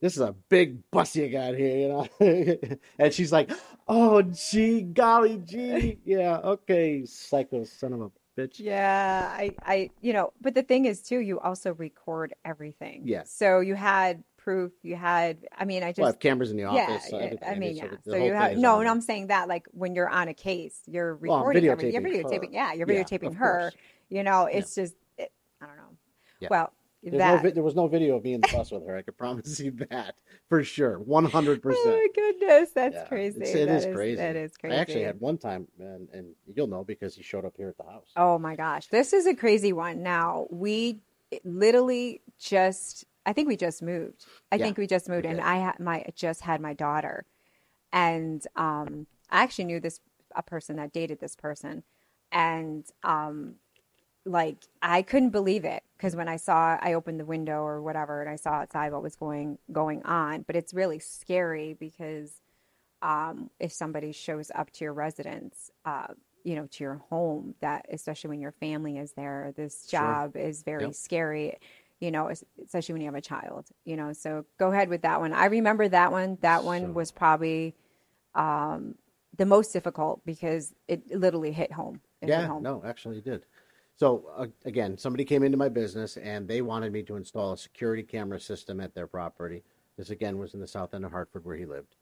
This 0.00 0.16
is 0.16 0.20
a 0.20 0.34
big 0.48 0.90
bus 0.90 1.14
you 1.14 1.28
got 1.28 1.54
here, 1.54 1.76
you 1.76 1.88
know. 1.88 2.76
and 2.98 3.14
she's 3.14 3.30
like, 3.30 3.52
"Oh, 3.86 4.20
gee, 4.22 4.82
golly, 4.82 5.36
gee, 5.38 5.98
yeah, 6.04 6.38
okay, 6.38 7.06
psycho 7.06 7.62
son 7.62 7.92
of 7.92 8.00
a 8.00 8.10
bitch." 8.36 8.58
Yeah, 8.58 9.30
I, 9.32 9.54
I, 9.62 9.90
you 10.00 10.12
know, 10.12 10.32
but 10.40 10.54
the 10.54 10.64
thing 10.64 10.86
is 10.86 11.02
too, 11.02 11.20
you 11.20 11.38
also 11.38 11.74
record 11.74 12.34
everything. 12.44 13.02
Yeah. 13.04 13.22
So 13.26 13.60
you 13.60 13.76
had 13.76 14.24
proof. 14.42 14.72
You 14.82 14.96
had. 14.96 15.46
I 15.56 15.64
mean, 15.64 15.82
I 15.82 15.90
just. 15.90 15.98
Well, 15.98 16.08
I 16.08 16.10
have 16.10 16.18
cameras 16.18 16.50
in 16.50 16.56
the 16.56 16.64
office. 16.64 17.08
yeah, 17.10 17.18
everything. 17.18 17.48
I 17.48 17.54
mean, 17.54 17.76
yeah. 17.76 17.86
the 18.04 18.10
So 18.10 18.16
you 18.16 18.32
have 18.34 18.56
no, 18.56 18.78
and 18.78 18.86
there. 18.86 18.92
I'm 18.92 19.00
saying 19.00 19.28
that 19.28 19.48
like 19.48 19.66
when 19.70 19.94
you're 19.94 20.08
on 20.08 20.28
a 20.28 20.34
case, 20.34 20.80
you're 20.86 21.14
Well, 21.16 21.34
I'm 21.34 21.38
recording 21.40 21.68
everything. 21.68 21.92
You're 21.92 22.02
videotaping 22.02 22.24
videotaping. 22.24 22.46
her. 22.46 22.52
Yeah, 22.52 22.72
you're 22.72 22.86
videotaping 22.86 23.28
of 23.28 23.34
her. 23.36 23.60
course. 23.60 23.74
You 24.08 24.22
know, 24.22 24.44
it's 24.44 24.74
just, 24.74 24.94
it, 25.16 25.32
I 25.60 25.66
don't 25.66 25.76
know. 25.76 25.96
Yeah. 26.42 26.48
Well, 26.50 26.72
no 27.02 27.36
vi- 27.38 27.50
there 27.50 27.62
was 27.62 27.74
no 27.74 27.88
video 27.88 28.16
of 28.16 28.24
me 28.24 28.34
in 28.34 28.40
the 28.40 28.48
bus 28.48 28.70
with 28.70 28.86
her. 28.86 28.96
I 28.96 29.02
could 29.02 29.16
promise 29.16 29.60
you 29.60 29.70
that 29.90 30.16
for 30.48 30.62
sure, 30.64 30.98
one 30.98 31.24
hundred 31.24 31.62
percent. 31.62 31.86
Oh 31.86 31.90
my 31.90 32.08
goodness, 32.14 32.70
that's 32.74 32.96
Yeah, 32.96 33.04
crazy. 33.08 33.40
It's, 33.40 33.54
it 33.54 33.68
That 33.68 33.84
is 33.84 33.94
crazy. 33.94 34.16
That 34.16 34.36
is 34.36 34.56
crazy. 34.56 34.74
I 34.74 34.78
actually 34.78 35.02
had 35.04 35.20
one 35.20 35.38
time, 35.38 35.68
and, 35.78 36.08
and 36.12 36.34
you'll 36.54 36.66
know 36.66 36.84
because 36.84 37.14
he 37.14 37.22
showed 37.22 37.44
up 37.44 37.54
here 37.56 37.68
at 37.68 37.76
the 37.76 37.84
house. 37.84 38.10
Oh 38.16 38.38
my 38.38 38.56
gosh, 38.56 38.86
this 38.88 39.12
is 39.12 39.26
a 39.26 39.34
crazy 39.34 39.72
one. 39.72 40.02
Now 40.02 40.46
we 40.50 41.00
literally 41.44 42.20
just 42.38 43.04
I 43.24 43.32
think 43.32 43.48
we 43.48 43.56
just 43.56 43.82
moved. 43.82 44.26
I 44.50 44.58
Yeah, 44.58 44.64
think 44.64 44.78
we 44.78 44.86
just 44.86 45.08
moved, 45.08 45.26
and. 45.26 45.40
I 45.40 45.56
had 45.56 45.80
my 45.80 46.04
just 46.14 46.42
had 46.42 46.60
my 46.60 46.74
daughter, 46.74 47.24
and 47.92 48.44
um, 48.56 49.06
I 49.30 49.42
actually 49.42 49.66
knew 49.66 49.80
this 49.80 50.00
a 50.34 50.42
person 50.42 50.76
that 50.76 50.92
dated 50.92 51.20
this 51.20 51.36
person, 51.36 51.84
and 52.30 52.84
um, 53.02 53.56
like 54.24 54.58
I 54.80 55.02
couldn't 55.02 55.30
believe 55.30 55.64
it 55.64 55.82
because 55.96 56.14
when 56.14 56.28
I 56.28 56.36
saw 56.36 56.78
I 56.80 56.94
opened 56.94 57.18
the 57.20 57.24
window 57.24 57.62
or 57.62 57.82
whatever, 57.82 58.20
and 58.20 58.30
I 58.30 58.36
saw 58.36 58.50
outside 58.50 58.92
what 58.92 59.02
was 59.02 59.16
going 59.16 59.58
going 59.72 60.02
on. 60.04 60.42
But 60.46 60.56
it's 60.56 60.72
really 60.74 60.98
scary 60.98 61.74
because 61.74 62.40
um, 63.02 63.50
if 63.58 63.72
somebody 63.72 64.12
shows 64.12 64.50
up 64.54 64.70
to 64.72 64.84
your 64.84 64.92
residence, 64.92 65.70
uh, 65.84 66.06
you 66.44 66.54
know, 66.54 66.66
to 66.70 66.84
your 66.84 67.02
home, 67.10 67.54
that 67.60 67.86
especially 67.90 68.30
when 68.30 68.40
your 68.40 68.52
family 68.52 68.96
is 68.98 69.12
there, 69.12 69.52
this 69.56 69.86
Sure. 69.88 70.00
job 70.00 70.36
is 70.36 70.62
very 70.62 70.84
Yep. 70.84 70.94
scary, 70.94 71.58
you 71.98 72.12
know, 72.12 72.30
especially 72.64 72.92
when 72.92 73.02
you 73.02 73.08
have 73.08 73.14
a 73.16 73.20
child, 73.20 73.66
you 73.84 73.96
know. 73.96 74.12
So 74.12 74.44
go 74.58 74.70
ahead 74.70 74.88
with 74.88 75.02
that 75.02 75.18
one. 75.20 75.32
I 75.32 75.46
remember 75.46 75.88
that 75.88 76.12
one. 76.12 76.38
That 76.42 76.62
one 76.62 76.82
So- 76.82 76.92
was 76.92 77.10
probably 77.10 77.74
um, 78.34 78.94
the 79.36 79.46
most 79.46 79.72
difficult 79.72 80.24
because 80.24 80.74
it 80.88 81.10
literally 81.10 81.52
hit 81.52 81.72
home. 81.72 82.00
It 82.20 82.26
hit 82.28 82.38
yeah, 82.40 82.46
home. 82.46 82.62
no, 82.62 82.82
actually, 82.84 83.18
it 83.18 83.24
did. 83.24 83.44
So 83.96 84.30
uh, 84.36 84.46
again, 84.64 84.96
somebody 84.98 85.24
came 85.24 85.42
into 85.42 85.58
my 85.58 85.68
business 85.68 86.16
and 86.16 86.48
they 86.48 86.62
wanted 86.62 86.92
me 86.92 87.02
to 87.04 87.16
install 87.16 87.52
a 87.52 87.58
security 87.58 88.02
camera 88.02 88.40
system 88.40 88.80
at 88.80 88.94
their 88.94 89.06
property. 89.06 89.62
This 89.96 90.10
again 90.10 90.38
was 90.38 90.54
in 90.54 90.60
the 90.60 90.66
south 90.66 90.94
end 90.94 91.04
of 91.04 91.12
Hartford 91.12 91.44
where 91.44 91.56
he 91.56 91.66
lived. 91.66 91.96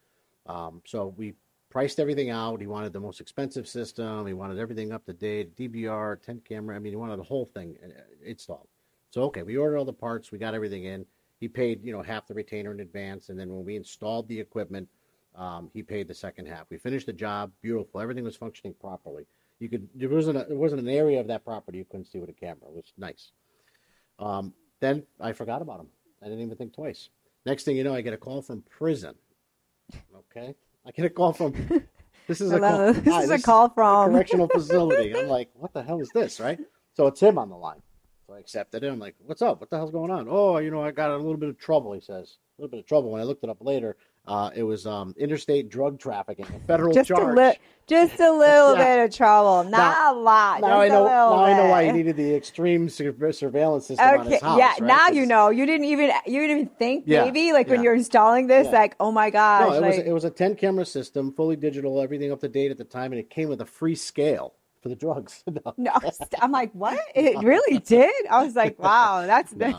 Um, 0.47 0.82
so 0.87 1.14
we 1.16 1.35
priced 1.68 2.00
everything 2.00 2.30
out. 2.30 2.61
He 2.61 2.66
wanted 2.66 2.92
the 2.92 3.00
most 3.00 3.20
expensive 3.20 3.68
system. 3.68 4.26
He 4.26 4.32
wanted 4.32 4.59
everything 4.59 4.92
up 4.92 5.04
to 5.06 5.12
date, 5.12 5.56
DVR, 5.56 6.20
10 6.20 6.40
camera. 6.40 6.76
I 6.76 6.78
mean, 6.78 6.92
he 6.92 6.97
wanted 6.97 7.18
the 7.18 7.25
whole 7.25 7.47
thing 7.47 7.76
uh, 7.85 8.00
installed. 8.25 8.68
So 9.11 9.23
okay, 9.23 9.42
we 9.42 9.56
ordered 9.56 9.78
all 9.78 9.85
the 9.85 9.92
parts. 9.92 10.30
We 10.30 10.38
got 10.38 10.54
everything 10.54 10.85
in. 10.85 11.04
He 11.40 11.49
paid, 11.49 11.85
you 11.85 11.92
know, 11.92 12.02
half 12.02 12.26
the 12.26 12.35
retainer 12.35 12.70
in 12.70 12.80
advance, 12.80 13.30
and 13.30 13.38
then 13.38 13.49
when 13.49 13.64
we 13.64 13.75
installed 13.75 14.28
the 14.28 14.38
equipment, 14.38 14.88
um, 15.35 15.70
he 15.73 15.82
paid 15.82 16.06
the 16.06 16.14
second 16.14 16.47
half. 16.47 16.66
We 16.70 16.76
finished 16.76 17.06
the 17.06 17.12
job, 17.12 17.50
beautiful. 17.62 18.00
Everything 18.00 18.25
was 18.25 18.37
functioning 18.37 18.75
properly. 18.80 19.26
You 19.61 19.69
could 19.69 19.88
there 19.95 20.09
wasn't 20.09 20.38
a, 20.38 20.45
there 20.49 20.57
wasn't 20.57 20.81
an 20.81 20.88
area 20.88 21.21
of 21.21 21.29
that 21.29 21.45
property 21.45 21.79
you 21.79 21.85
couldn't 21.85 22.07
see 22.07 22.19
with 22.19 22.31
a 22.31 22.33
camera. 22.33 22.69
It 22.69 22.75
was 22.75 22.93
nice. 22.99 23.31
Um, 24.19 24.55
then 24.81 25.05
I 25.21 25.33
forgot 25.33 25.62
about 25.62 25.81
him. 25.81 25.87
I 26.23 26.26
didn't 26.26 26.40
even 26.40 26.57
think 26.57 26.75
twice. 26.75 27.11
Next 27.47 27.64
thing 27.64 27.76
you 27.76 27.85
know, 27.85 27.95
I 27.95 28.00
get 28.00 28.12
a 28.14 28.19
call 28.19 28.43
from 28.43 28.62
prison. 28.71 29.14
Okay, 30.17 30.55
I 30.87 30.90
get 30.90 31.05
a 31.05 31.11
call 31.11 31.33
from. 31.33 31.55
This 32.26 32.40
is 32.40 32.52
a 32.52 32.61
call. 32.61 32.93
this 32.93 33.12
Hi, 33.12 33.23
is 33.25 33.31
a 33.31 33.40
call 33.43 33.71
from- 33.71 34.12
correctional 34.12 34.47
facility. 34.55 35.17
I'm 35.17 35.26
like, 35.26 35.50
what 35.55 35.73
the 35.73 35.83
hell 35.83 36.00
is 36.00 36.11
this, 36.14 36.38
right? 36.38 36.61
So 36.95 37.09
it's 37.09 37.19
him 37.19 37.38
on 37.38 37.49
the 37.49 37.57
line. 37.57 37.83
So 38.29 38.35
I 38.35 38.38
accepted 38.38 38.85
it. 38.85 38.88
I'm 38.88 39.00
like, 39.00 39.17
what's 39.26 39.43
up? 39.43 39.59
What 39.61 39.69
the 39.69 39.76
hell's 39.76 39.90
going 39.90 40.12
on? 40.12 40.29
Oh, 40.31 40.59
you 40.59 40.71
know, 40.71 40.81
I 40.81 40.93
got 40.93 41.11
a 41.11 41.17
little 41.17 41.38
bit 41.38 41.49
of 41.49 41.59
trouble. 41.59 41.93
He 41.93 42.00
says, 42.00 42.37
a 42.57 42.62
little 42.62 42.71
bit 42.71 42.79
of 42.79 42.87
trouble. 42.87 43.11
When 43.11 43.21
I 43.21 43.25
looked 43.25 43.43
it 43.43 43.50
up 43.50 43.57
later, 43.61 43.97
uh, 44.26 44.50
it 44.54 44.62
was 44.62 44.86
um, 44.86 45.14
interstate 45.18 45.68
drug 45.68 45.98
trafficking, 45.98 46.44
a 46.46 46.66
federal 46.66 46.92
Just 46.94 47.08
charge. 47.08 47.32
a 47.36 47.40
li- 47.48 47.58
just 47.88 48.20
a 48.20 48.30
little 48.30 48.76
Yeah. 48.76 48.96
bit 48.98 49.04
of 49.06 49.16
trouble, 49.16 49.64
not 49.68 50.14
a 50.14 50.18
lot. 50.18 50.60
now 50.60 50.80
I 50.80 50.88
know. 50.88 51.04
Now 51.06 51.42
I 51.42 51.56
know 51.56 51.66
why 51.66 51.84
he 51.86 51.90
needed 51.92 52.16
the 52.16 52.34
extreme 52.34 52.88
surveillance 52.88 53.86
system 53.86 54.20
on 54.20 54.26
his 54.26 54.40
house. 54.40 54.58
yeah. 54.58 54.68
right? 54.72 54.82
Now 54.82 55.08
you 55.08 55.26
know. 55.26 55.50
You 55.50 55.66
didn't 55.66 55.86
even 55.86 56.12
you 56.26 56.40
didn't 56.40 56.56
even 56.58 56.66
think 56.78 57.04
Yeah, 57.06 57.24
maybe 57.24 57.52
like 57.52 57.68
when 57.68 57.82
you're 57.82 57.94
installing 57.96 58.46
this, 58.46 58.66
Yeah. 58.66 58.72
like 58.78 58.94
oh 59.00 59.10
my 59.10 59.30
god. 59.30 59.68
No, 59.70 59.74
it 59.74 59.86
was 59.86 59.98
it 59.98 60.12
was 60.12 60.24
a 60.24 60.30
ten 60.30 60.54
camera 60.54 60.84
system, 60.86 61.32
fully 61.32 61.56
digital, 61.56 62.00
everything 62.00 62.30
up 62.30 62.40
to 62.40 62.48
date 62.48 62.70
at 62.70 62.78
the 62.78 62.84
time, 62.84 63.12
and 63.12 63.18
it 63.18 63.30
came 63.30 63.48
with 63.48 63.60
a 63.60 63.66
free 63.66 63.96
scale 63.96 64.54
for 64.82 64.88
the 64.90 64.94
drugs. 64.96 65.42
No. 65.50 65.74
no. 65.76 65.92
I'm 66.40 66.52
like 66.52 66.70
what? 66.72 66.98
It 67.16 67.42
really 67.42 67.78
did. 67.80 68.12
I 68.30 68.44
was 68.44 68.54
like, 68.54 68.78
wow, 68.82 69.24
that's 69.26 69.52
No. 69.54 69.74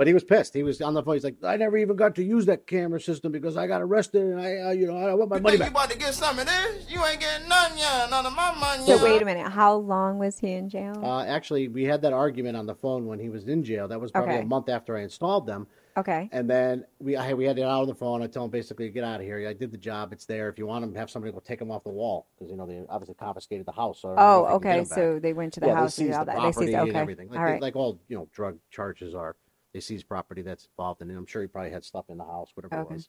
But 0.00 0.06
he 0.06 0.14
was 0.14 0.24
pissed. 0.24 0.54
He 0.54 0.62
was 0.62 0.80
on 0.80 0.94
the 0.94 1.02
phone. 1.02 1.12
He's 1.12 1.24
like, 1.24 1.36
I 1.44 1.56
never 1.56 1.76
even 1.76 1.94
got 1.94 2.14
to 2.14 2.24
use 2.24 2.46
that 2.46 2.66
camera 2.66 2.98
system 2.98 3.32
because 3.32 3.58
I 3.58 3.66
got 3.66 3.82
arrested, 3.82 4.22
and 4.22 4.40
I, 4.40 4.56
uh, 4.56 4.70
you 4.70 4.86
know, 4.86 4.96
I 4.96 5.12
want 5.12 5.28
my 5.28 5.38
money 5.40 5.58
back. 5.58 5.66
you 5.66 5.76
about 5.76 5.90
to 5.90 5.98
get 5.98 6.14
some 6.14 6.38
of 6.38 6.46
this? 6.46 6.86
You 6.90 7.04
ain't 7.04 7.20
getting 7.20 7.46
none, 7.50 7.76
yeah. 7.76 8.06
None 8.10 8.24
of 8.24 8.32
my 8.34 8.54
money. 8.58 8.86
so 8.86 9.04
wait 9.04 9.20
a 9.20 9.24
minute. 9.26 9.52
How 9.52 9.74
long 9.74 10.18
was 10.18 10.38
he 10.38 10.52
in 10.52 10.70
jail? 10.70 10.98
Uh, 11.04 11.24
actually, 11.26 11.68
we 11.68 11.84
had 11.84 12.00
that 12.00 12.14
argument 12.14 12.56
on 12.56 12.64
the 12.64 12.74
phone 12.74 13.08
when 13.08 13.18
he 13.18 13.28
was 13.28 13.44
in 13.46 13.62
jail. 13.62 13.88
That 13.88 14.00
was 14.00 14.10
probably 14.10 14.36
Okay. 14.36 14.42
a 14.42 14.46
month 14.46 14.70
after 14.70 14.96
I 14.96 15.02
installed 15.02 15.46
them. 15.46 15.66
okay. 15.98 16.30
And 16.32 16.48
then 16.48 16.86
we 16.98 17.16
I, 17.16 17.34
we 17.34 17.44
had 17.44 17.58
it 17.58 17.62
out 17.64 17.82
on 17.82 17.86
the 17.86 17.94
phone. 17.94 18.22
I 18.22 18.26
tell 18.26 18.44
him 18.46 18.50
basically, 18.50 18.88
get 18.88 19.04
out 19.04 19.20
of 19.20 19.26
here. 19.26 19.46
I 19.46 19.52
did 19.52 19.70
the 19.70 19.76
job. 19.76 20.14
It's 20.14 20.24
there. 20.24 20.48
If 20.48 20.56
you 20.58 20.64
want 20.66 20.82
him, 20.82 20.94
have 20.94 21.10
somebody 21.10 21.30
go 21.30 21.40
take 21.40 21.60
him 21.60 21.70
off 21.70 21.84
the 21.84 21.90
wall 21.90 22.26
because 22.38 22.50
you 22.50 22.56
know 22.56 22.64
they 22.64 22.80
obviously 22.88 23.16
confiscated 23.16 23.66
the 23.66 23.72
house. 23.72 24.00
So 24.00 24.12
I 24.12 24.14
don't 24.14 24.16
know 24.16 24.22
Oh, 24.22 24.46
if 24.46 24.52
you 24.54 24.60
can 24.60 24.70
get 24.84 24.92
okay. 24.92 24.94
So 24.94 25.18
they 25.18 25.34
went 25.34 25.52
to 25.54 25.60
the 25.60 25.66
yeah, 25.66 25.74
house 25.74 25.96
they 25.96 26.04
and 26.04 26.08
seized 26.14 26.18
all 26.20 26.24
the 26.24 26.30
that. 26.32 26.36
They 26.36 26.40
property 26.40 26.66
seized. 26.68 26.78
Okay. 26.78 26.88
and 26.88 26.96
everything. 26.96 27.28
Like, 27.28 27.38
all 27.38 27.46
they- 27.46 27.60
like 27.60 27.76
all 27.76 28.00
you 28.08 28.16
know, 28.16 28.28
drug 28.32 28.56
charges 28.70 29.14
are. 29.14 29.36
They 29.72 29.80
seize 29.80 30.02
property 30.02 30.42
that's 30.42 30.66
involved 30.76 31.00
in 31.02 31.10
it. 31.10 31.16
I'm 31.16 31.26
sure 31.26 31.42
he 31.42 31.48
probably 31.48 31.70
had 31.70 31.84
stuff 31.84 32.06
in 32.08 32.18
the 32.18 32.24
house, 32.24 32.50
whatever 32.54 32.76
Okay. 32.82 32.94
it 32.94 32.96
was. 32.96 33.08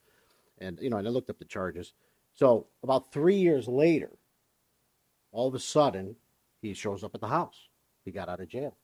And 0.60 0.80
you 0.82 0.90
know, 0.90 0.98
and 0.98 1.08
I 1.08 1.12
looked 1.12 1.30
up 1.30 1.40
the 1.40 1.46
charges. 1.46 1.94
So 2.34 2.68
about 2.84 3.12
three 3.12 3.36
years 3.38 3.68
later, 3.68 4.12
all 5.32 5.48
of 5.48 5.56
a 5.56 5.60
sudden, 5.60 6.16
he 6.62 6.74
shows 6.74 7.04
up 7.04 7.16
at 7.16 7.22
the 7.22 7.28
house. 7.28 7.70
He 8.06 8.12
got 8.12 8.30
out 8.30 8.40
of 8.40 8.48
jail. 8.48 8.76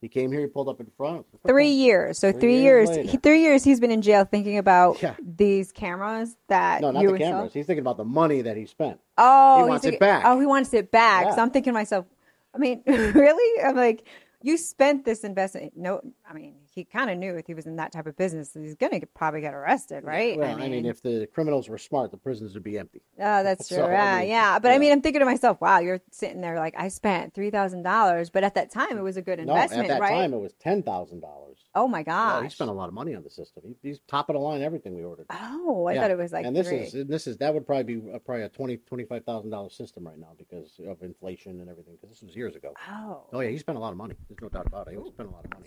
He 0.00 0.08
came 0.08 0.32
here. 0.32 0.40
He 0.40 0.46
pulled 0.46 0.68
up 0.68 0.80
in 0.80 0.86
front. 0.96 1.26
Three 1.46 1.68
years. 1.72 2.18
So 2.18 2.32
Three 2.32 2.40
three, 2.40 2.60
years 2.62 2.88
years. 2.90 3.10
he, 3.10 3.16
three 3.18 3.42
years 3.42 3.62
he's 3.62 3.80
been 3.80 3.90
in 3.90 4.00
jail 4.00 4.24
thinking 4.24 4.56
about 4.56 5.00
Yeah. 5.02 5.14
these 5.22 5.72
cameras 5.72 6.36
that 6.48 6.80
No, 6.80 6.90
not 6.90 7.04
the 7.04 7.18
cameras. 7.18 7.52
He's 7.52 7.66
thinking 7.66 7.82
about 7.82 7.98
the 7.98 8.04
money 8.04 8.40
that 8.42 8.56
he 8.56 8.64
spent. 8.64 8.98
Oh, 9.18 9.62
He 9.64 9.68
wants 9.68 9.84
it 9.84 10.00
back. 10.00 10.22
Oh, 10.24 10.40
he 10.40 10.46
wants 10.46 10.72
it 10.72 10.90
back. 10.90 11.26
Yeah. 11.26 11.34
So 11.34 11.42
I'm 11.42 11.50
thinking 11.50 11.72
to 11.72 11.74
myself, 11.74 12.06
I 12.54 12.58
mean, 12.58 12.82
really? 12.86 13.62
I'm 13.62 13.76
like, 13.76 14.04
you 14.42 14.56
spent 14.56 15.04
this 15.04 15.22
investment. 15.22 15.74
No, 15.76 16.00
I 16.26 16.32
mean, 16.32 16.54
he 16.72 16.84
kind 16.84 17.10
of 17.10 17.18
knew 17.18 17.34
if 17.36 17.46
he 17.46 17.54
was 17.54 17.66
in 17.66 17.76
that 17.76 17.92
type 17.92 18.06
of 18.06 18.16
business, 18.16 18.52
he's 18.54 18.74
gonna 18.76 19.00
get, 19.00 19.12
probably 19.14 19.40
get 19.40 19.54
arrested, 19.54 20.04
right? 20.04 20.36
Well, 20.38 20.60
I 20.60 20.68
mean, 20.68 20.86
if 20.86 21.02
the 21.02 21.28
criminals 21.34 21.68
were 21.68 21.78
smart, 21.78 22.10
the 22.10 22.16
prisons 22.16 22.54
would 22.54 22.62
be 22.62 22.78
empty. 22.78 23.02
Oh, 23.18 23.42
that's 23.42 23.68
true. 23.68 23.78
So, 23.78 23.86
I 23.86 23.92
yeah, 23.92 24.18
mean, 24.20 24.28
yeah. 24.30 24.58
But 24.58 24.72
I 24.72 24.78
mean, 24.78 24.92
I'm 24.92 25.02
thinking 25.02 25.20
to 25.20 25.26
myself, 25.26 25.60
wow, 25.60 25.80
you're 25.80 26.00
sitting 26.12 26.40
there 26.40 26.56
like 26.56 26.74
I 26.78 26.88
spent 26.88 27.34
three 27.34 27.50
thousand 27.50 27.82
dollars, 27.82 28.30
but 28.30 28.44
at 28.44 28.54
that 28.54 28.70
time 28.70 28.96
it 28.96 29.02
was 29.02 29.16
a 29.16 29.22
good 29.22 29.38
No, 29.40 29.54
investment, 29.54 29.82
at 29.84 29.88
that 29.88 30.00
right? 30.00 30.10
time 30.12 30.32
it 30.34 30.38
was 30.40 30.52
ten 30.60 30.82
thousand 30.82 31.20
dollars. 31.20 31.58
oh 31.74 31.88
my 31.88 32.00
Yeah, 32.00 32.04
gosh. 32.04 32.44
he 32.44 32.48
spent 32.50 32.70
a 32.70 32.74
lot 32.74 32.88
of 32.88 32.94
money 32.94 33.14
on 33.14 33.22
the 33.24 33.30
system. 33.30 33.62
He, 33.66 33.76
he's 33.82 34.00
top 34.06 34.28
of 34.30 34.34
the 34.34 34.40
line 34.40 34.62
everything 34.62 34.94
we 34.94 35.02
ordered. 35.04 35.26
oh, 35.30 35.86
I 35.86 35.94
Yeah. 35.94 36.02
thought 36.02 36.10
it 36.12 36.18
was 36.18 36.32
like 36.32 36.46
and 36.46 36.54
this 36.56 36.68
three. 36.68 36.78
is 36.78 36.94
and 36.94 37.08
this 37.08 37.26
is 37.26 37.36
that 37.38 37.52
would 37.52 37.66
probably 37.66 37.94
be 37.96 38.10
a, 38.12 38.18
probably 38.18 38.44
a 38.44 38.48
twenty 38.48 38.76
twenty 38.76 39.04
five 39.04 39.24
thousand 39.24 39.50
dollar 39.50 39.70
system 39.70 40.06
right 40.06 40.18
now 40.18 40.32
because 40.38 40.78
of 40.86 41.02
inflation 41.02 41.60
and 41.60 41.68
everything. 41.68 41.94
Because 42.00 42.10
this 42.16 42.22
was 42.26 42.36
years 42.36 42.56
ago. 42.56 42.74
oh, 42.90 43.26
Oh 43.32 43.40
yeah, 43.40 43.50
he 43.50 43.58
spent 43.58 43.76
a 43.76 43.80
lot 43.80 43.90
of 43.90 43.96
money. 43.96 44.14
There's 44.28 44.40
no 44.40 44.48
doubt 44.48 44.66
about 44.66 44.88
it. 44.88 44.98
He 44.98 45.10
spent 45.10 45.28
a 45.28 45.32
lot 45.32 45.44
of 45.44 45.50
money. 45.52 45.66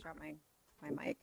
My 0.83 1.05
mic. 1.05 1.17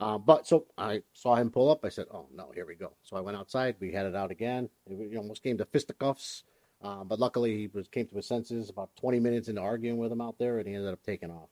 Uh, 0.00 0.16
but 0.18 0.46
so 0.46 0.66
I 0.76 1.02
saw 1.12 1.34
him 1.34 1.50
pull 1.50 1.70
up. 1.70 1.84
I 1.84 1.88
said, 1.88 2.06
"Oh 2.12 2.28
no, 2.32 2.50
here 2.54 2.66
we 2.66 2.74
go." 2.76 2.92
So 3.02 3.16
I 3.16 3.20
went 3.20 3.36
outside. 3.36 3.76
We 3.80 3.92
had 3.92 4.06
it 4.06 4.14
out 4.14 4.30
again. 4.30 4.68
It, 4.86 5.16
almost 5.16 5.42
came 5.42 5.58
to 5.58 5.64
fisticuffs, 5.64 6.44
uh, 6.82 7.02
but 7.04 7.18
luckily 7.18 7.56
he 7.56 7.66
was 7.72 7.88
came 7.88 8.06
to 8.06 8.14
his 8.14 8.26
senses 8.26 8.70
about 8.70 8.90
20 8.96 9.18
minutes 9.18 9.48
into 9.48 9.60
arguing 9.60 9.96
with 9.98 10.12
him 10.12 10.20
out 10.20 10.38
there, 10.38 10.58
and 10.58 10.68
he 10.68 10.74
ended 10.74 10.92
up 10.92 11.02
taking 11.04 11.30
off. 11.30 11.48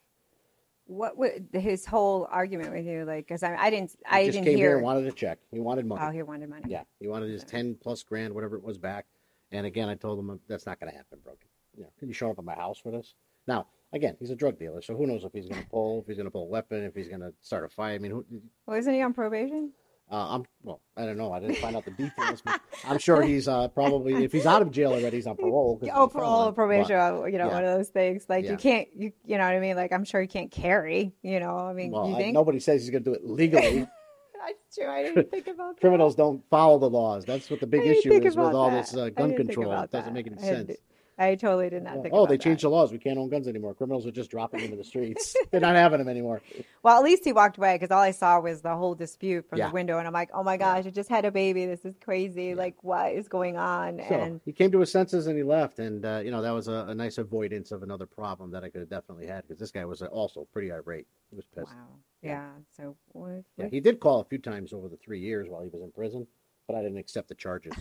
What 0.89 1.17
would 1.19 1.49
his 1.53 1.85
whole 1.87 2.29
argument 2.31 2.73
with 2.73 2.87
you 2.87 3.05
like? 3.05 3.27
Because 3.27 3.43
I, 3.43 3.57
I 3.57 3.71
didn't, 3.71 3.91
He 3.91 3.97
I 4.09 4.25
just 4.27 4.35
didn't 4.35 4.47
came 4.47 4.57
hear. 4.57 4.69
here 4.69 4.77
and 4.77 4.85
wanted 4.85 5.07
a 5.09 5.13
check. 5.13 5.39
He 5.51 5.59
wanted 5.59 5.85
money. 5.85 6.03
oh, 6.05 6.11
he 6.13 6.23
wanted 6.23 6.49
money. 6.49 6.67
Yeah, 6.69 6.85
he 7.01 7.09
wanted 7.09 7.31
his 7.31 7.43
10 7.43 7.79
plus 7.83 8.05
grand, 8.05 8.33
whatever 8.33 8.55
it 8.57 8.63
was, 8.63 8.79
back. 8.79 9.07
And 9.51 9.67
again, 9.67 9.89
I 9.89 9.97
told 9.97 10.21
him 10.21 10.39
that's 10.47 10.67
not 10.67 10.79
going 10.79 10.93
to 10.93 10.97
happen, 10.97 11.19
bro. 11.25 11.33
You 11.77 11.83
know, 11.83 11.91
can 11.99 12.07
you 12.07 12.15
show 12.15 12.31
up 12.31 12.39
at 12.39 12.45
my 12.45 12.55
house 12.55 12.79
for 12.79 12.93
this? 12.93 13.15
Now, 13.49 13.67
again, 13.93 14.17
he's 14.19 14.31
a 14.31 14.37
drug 14.37 14.59
dealer, 14.59 14.83
so 14.83 14.97
who 14.97 15.07
knows 15.07 15.25
if 15.25 15.33
he's 15.33 15.47
going 15.49 15.63
to 15.63 15.69
pull, 15.69 16.01
if 16.01 16.07
he's 16.07 16.17
going 16.17 16.27
to 16.27 16.31
pull 16.31 16.45
a 16.45 16.49
weapon, 16.49 16.85
if 16.85 16.95
he's 16.95 17.09
going 17.09 17.21
to 17.21 17.33
start 17.41 17.65
a 17.65 17.69
fight. 17.69 17.93
I 17.95 17.99
mean, 17.99 18.11
who, 18.13 18.25
Well, 18.67 18.77
isn't 18.79 18.93
he 18.93 19.03
on 19.03 19.13
probation? 19.15 19.73
Uh, 20.09 20.35
I'm 20.37 20.45
well. 20.63 20.81
I 20.97 21.05
don't 21.05 21.17
know. 21.19 21.33
I 21.33 21.41
didn't 21.41 21.57
find 21.57 21.75
out 21.75 21.85
the 21.85 21.91
details. 21.91 22.41
But 22.41 22.61
I'm 22.87 22.99
sure 22.99 23.23
he's 23.27 23.49
uh, 23.49 23.67
probably 23.69 24.23
if 24.25 24.31
he's 24.31 24.47
out 24.47 24.63
of 24.63 24.71
jail 24.71 24.93
already, 24.93 25.17
he's 25.17 25.27
on 25.27 25.37
parole. 25.37 25.81
Oh, 25.93 26.07
parole, 26.07 26.53
probation, 26.53 26.97
But, 26.97 27.33
you 27.33 27.39
know, 27.39 27.49
yeah. 27.49 27.53
one 27.53 27.65
of 27.65 27.77
those 27.77 27.89
things. 27.89 28.25
Like 28.29 28.45
Yeah. 28.45 28.53
you 28.53 28.57
can't, 28.57 28.89
you, 28.95 29.13
you 29.25 29.37
know 29.37 29.43
what 29.45 29.55
I 29.55 29.59
mean? 29.59 29.75
Like 29.75 29.93
I'm 29.93 30.05
sure 30.05 30.21
he 30.21 30.29
can't 30.29 30.53
carry. 30.53 31.13
You 31.23 31.41
know, 31.41 31.57
I 31.59 31.73
mean, 31.73 31.91
well, 31.91 32.09
you 32.09 32.15
I- 32.17 32.31
nobody 32.31 32.61
says 32.61 32.83
he's 32.83 32.91
going 32.91 33.03
to 33.03 33.11
do 33.11 33.15
it 33.15 33.25
legally. 33.27 33.81
That's 34.47 34.77
true. 34.77 34.87
I 34.89 35.03
didn't 35.03 35.29
think 35.29 35.49
about 35.49 35.75
that. 35.75 35.81
Criminals 35.81 36.15
don't 36.15 36.41
follow 36.51 36.79
the 36.79 36.89
laws. 36.89 37.25
That's 37.25 37.51
what 37.51 37.59
the 37.59 37.67
big 37.67 37.85
issue 37.85 38.13
is 38.13 38.37
with 38.37 38.55
all 38.55 38.71
that. 38.71 38.85
this 38.87 38.95
uh, 38.97 39.09
gun 39.09 39.35
control. 39.35 39.73
It 39.73 39.91
doesn't 39.91 40.07
that. 40.07 40.13
make 40.15 40.29
any 40.29 40.41
sense. 40.41 40.71
I 41.19 41.35
totally 41.35 41.71
did 41.71 41.83
not 41.83 42.03
think. 42.03 42.09
oh, 42.13 42.27
they 42.27 42.37
that. 42.37 42.43
changed 42.43 42.63
the 42.63 42.69
laws. 42.69 42.93
We 42.93 42.99
can't 42.99 43.19
own 43.19 43.31
guns 43.31 43.49
anymore. 43.49 43.73
Criminals 43.75 44.07
are 44.07 44.11
just 44.11 44.31
dropping 44.31 44.61
them 44.61 44.73
in 44.73 44.79
the 44.79 44.85
streets. 44.85 45.35
They're 45.51 45.61
not 45.61 45.75
having 45.75 45.99
them 45.99 46.09
anymore. 46.09 46.43
Well, 46.83 46.99
at 46.99 47.03
least 47.05 47.25
he 47.25 47.33
walked 47.33 47.57
away 47.57 47.75
because 47.77 47.91
all 47.91 48.03
I 48.03 48.11
saw 48.11 48.39
was 48.41 48.61
the 48.61 48.77
whole 48.77 48.95
dispute 48.95 49.49
from 49.49 49.59
Yeah. 49.59 49.69
the 49.69 49.75
window, 49.75 49.97
and 49.99 50.07
I'm 50.07 50.13
like, 50.13 50.29
oh 50.35 50.43
my 50.43 50.59
gosh, 50.59 50.85
I 50.85 50.91
just 50.91 51.09
had 51.09 51.25
a 51.25 51.31
baby. 51.31 51.65
This 51.65 51.85
is 51.87 51.95
crazy. 52.05 52.55
Like, 52.55 52.85
what 52.85 53.13
is 53.13 53.29
going 53.29 53.57
on? 53.57 53.99
So 54.09 54.15
and 54.15 54.41
he 54.45 54.53
came 54.53 54.71
to 54.73 54.81
his 54.81 54.93
senses 54.93 55.27
and 55.27 55.37
he 55.39 55.43
left, 55.43 55.79
and 55.79 56.05
uh, 56.05 56.21
you 56.23 56.31
know 56.31 56.43
that 56.43 56.51
was 56.53 56.69
a, 56.69 56.85
a 56.89 56.95
nice 56.95 57.17
avoidance 57.17 57.73
of 57.73 57.83
another 57.83 58.07
problem 58.07 58.51
that 58.51 58.63
I 58.63 58.69
could 58.69 58.81
have 58.81 58.91
definitely 58.91 59.27
had 59.27 59.43
because 59.49 59.59
this 59.59 59.71
guy 59.71 59.87
was 59.87 60.03
uh, 60.03 60.07
also 60.07 60.47
pretty 60.53 60.71
irate. 60.71 61.07
He 61.31 61.37
was 61.37 61.47
pissed. 61.55 61.69
wow, 61.75 61.89
yeah. 62.23 62.51
So 62.77 62.95
what, 63.13 63.43
Yeah, 63.57 63.69
he 63.71 63.81
did 63.81 64.01
call 64.01 64.21
a 64.21 64.25
few 64.25 64.39
times 64.39 64.75
over 64.75 64.89
the 64.89 64.97
three 64.99 65.21
years 65.21 65.49
while 65.49 65.63
he 65.63 65.69
was 65.69 65.81
in 65.83 65.91
prison, 65.93 66.27
but 66.67 66.77
I 66.77 66.83
didn't 66.83 66.99
accept 66.99 67.29
the 67.29 67.35
charges. 67.35 67.73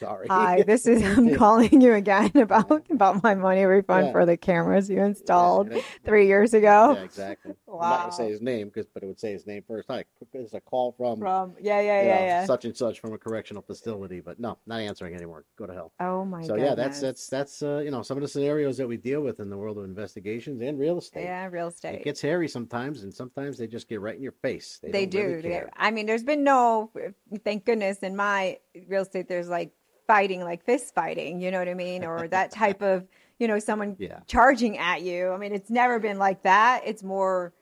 Sorry. 0.00 0.26
Hi, 0.28 0.62
this 0.66 0.86
is 0.86 1.02
I'm 1.02 1.34
calling 1.34 1.80
you 1.80 1.92
again 1.94 2.30
about 2.34 2.90
about 2.90 3.22
my 3.22 3.34
money 3.34 3.64
refund 3.64 4.06
Yeah. 4.06 4.12
for 4.12 4.26
the 4.26 4.36
cameras 4.36 4.88
you 4.90 5.02
installed 5.02 5.70
Yeah, 5.72 5.80
three 6.04 6.26
years 6.26 6.54
ago. 6.54 6.92
Yeah, 6.96 7.02
exactly. 7.02 7.54
I'm 7.68 7.78
not 7.80 8.00
gonna 8.00 8.12
say 8.12 8.28
his 8.30 8.40
name, 8.40 8.70
cause, 8.70 8.86
but 8.92 9.02
it 9.02 9.06
would 9.06 9.20
say 9.20 9.32
his 9.32 9.46
name 9.46 9.62
first. 9.66 9.86
Hi, 9.90 10.04
this 10.32 10.46
is 10.48 10.54
a 10.54 10.60
call 10.60 10.92
from, 10.92 11.18
From 11.18 11.54
yeah, 11.60 11.80
yeah, 11.80 12.02
yeah, 12.02 12.18
know, 12.18 12.24
yeah. 12.24 12.44
such 12.46 12.64
and 12.64 12.76
such 12.76 13.00
from 13.00 13.12
a 13.12 13.18
correctional 13.18 13.62
facility. 13.62 14.20
But 14.20 14.38
no, 14.38 14.58
not 14.66 14.80
answering 14.80 15.14
anymore. 15.14 15.44
Go 15.56 15.66
to 15.66 15.74
hell. 15.74 15.92
oh 16.00 16.24
my 16.24 16.42
so 16.42 16.54
goodness. 16.54 16.68
yeah, 16.68 16.74
that's 16.74 17.00
that's 17.00 17.28
that's 17.28 17.62
uh, 17.62 17.78
you 17.84 17.90
know 17.90 18.02
some 18.02 18.16
of 18.16 18.22
the 18.22 18.28
scenarios 18.28 18.76
that 18.78 18.86
we 18.86 18.96
deal 18.96 19.22
with 19.22 19.40
in 19.40 19.50
the 19.50 19.56
world 19.56 19.78
of 19.78 19.84
investigations 19.84 20.60
and 20.62 20.78
real 20.78 20.98
estate. 20.98 21.24
yeah, 21.24 21.46
real 21.46 21.68
estate. 21.68 21.96
It 21.96 22.04
gets 22.04 22.20
hairy 22.20 22.48
sometimes, 22.48 23.02
and 23.02 23.12
sometimes 23.12 23.58
they 23.58 23.66
just 23.66 23.88
get 23.88 24.00
right 24.00 24.16
in 24.16 24.22
your 24.22 24.32
face. 24.42 24.78
They, 24.82 24.90
they 24.90 25.06
do. 25.06 25.40
really. 25.42 25.60
I 25.76 25.90
mean, 25.90 26.06
there's 26.06 26.24
been 26.24 26.44
no, 26.44 26.90
thank 27.44 27.64
goodness, 27.64 27.98
in 27.98 28.16
my 28.16 28.58
real 28.88 29.02
estate, 29.02 29.28
there's 29.28 29.48
like 29.48 29.63
fighting, 30.06 30.42
like 30.42 30.64
fist 30.64 30.94
fighting, 30.94 31.40
you 31.40 31.50
know 31.50 31.58
what 31.58 31.68
I 31.68 31.74
mean? 31.74 32.04
Or 32.04 32.28
that 32.38 32.50
type 32.50 32.82
of, 32.82 33.06
you 33.38 33.48
know, 33.48 33.58
someone 33.58 33.96
Yeah. 33.98 34.20
charging 34.26 34.78
at 34.78 35.02
you. 35.02 35.30
I 35.30 35.36
mean, 35.38 35.52
it's 35.52 35.70
never 35.70 35.98
been 35.98 36.18
like 36.18 36.42
that. 36.42 36.82
It's 36.84 37.02
more 37.02 37.52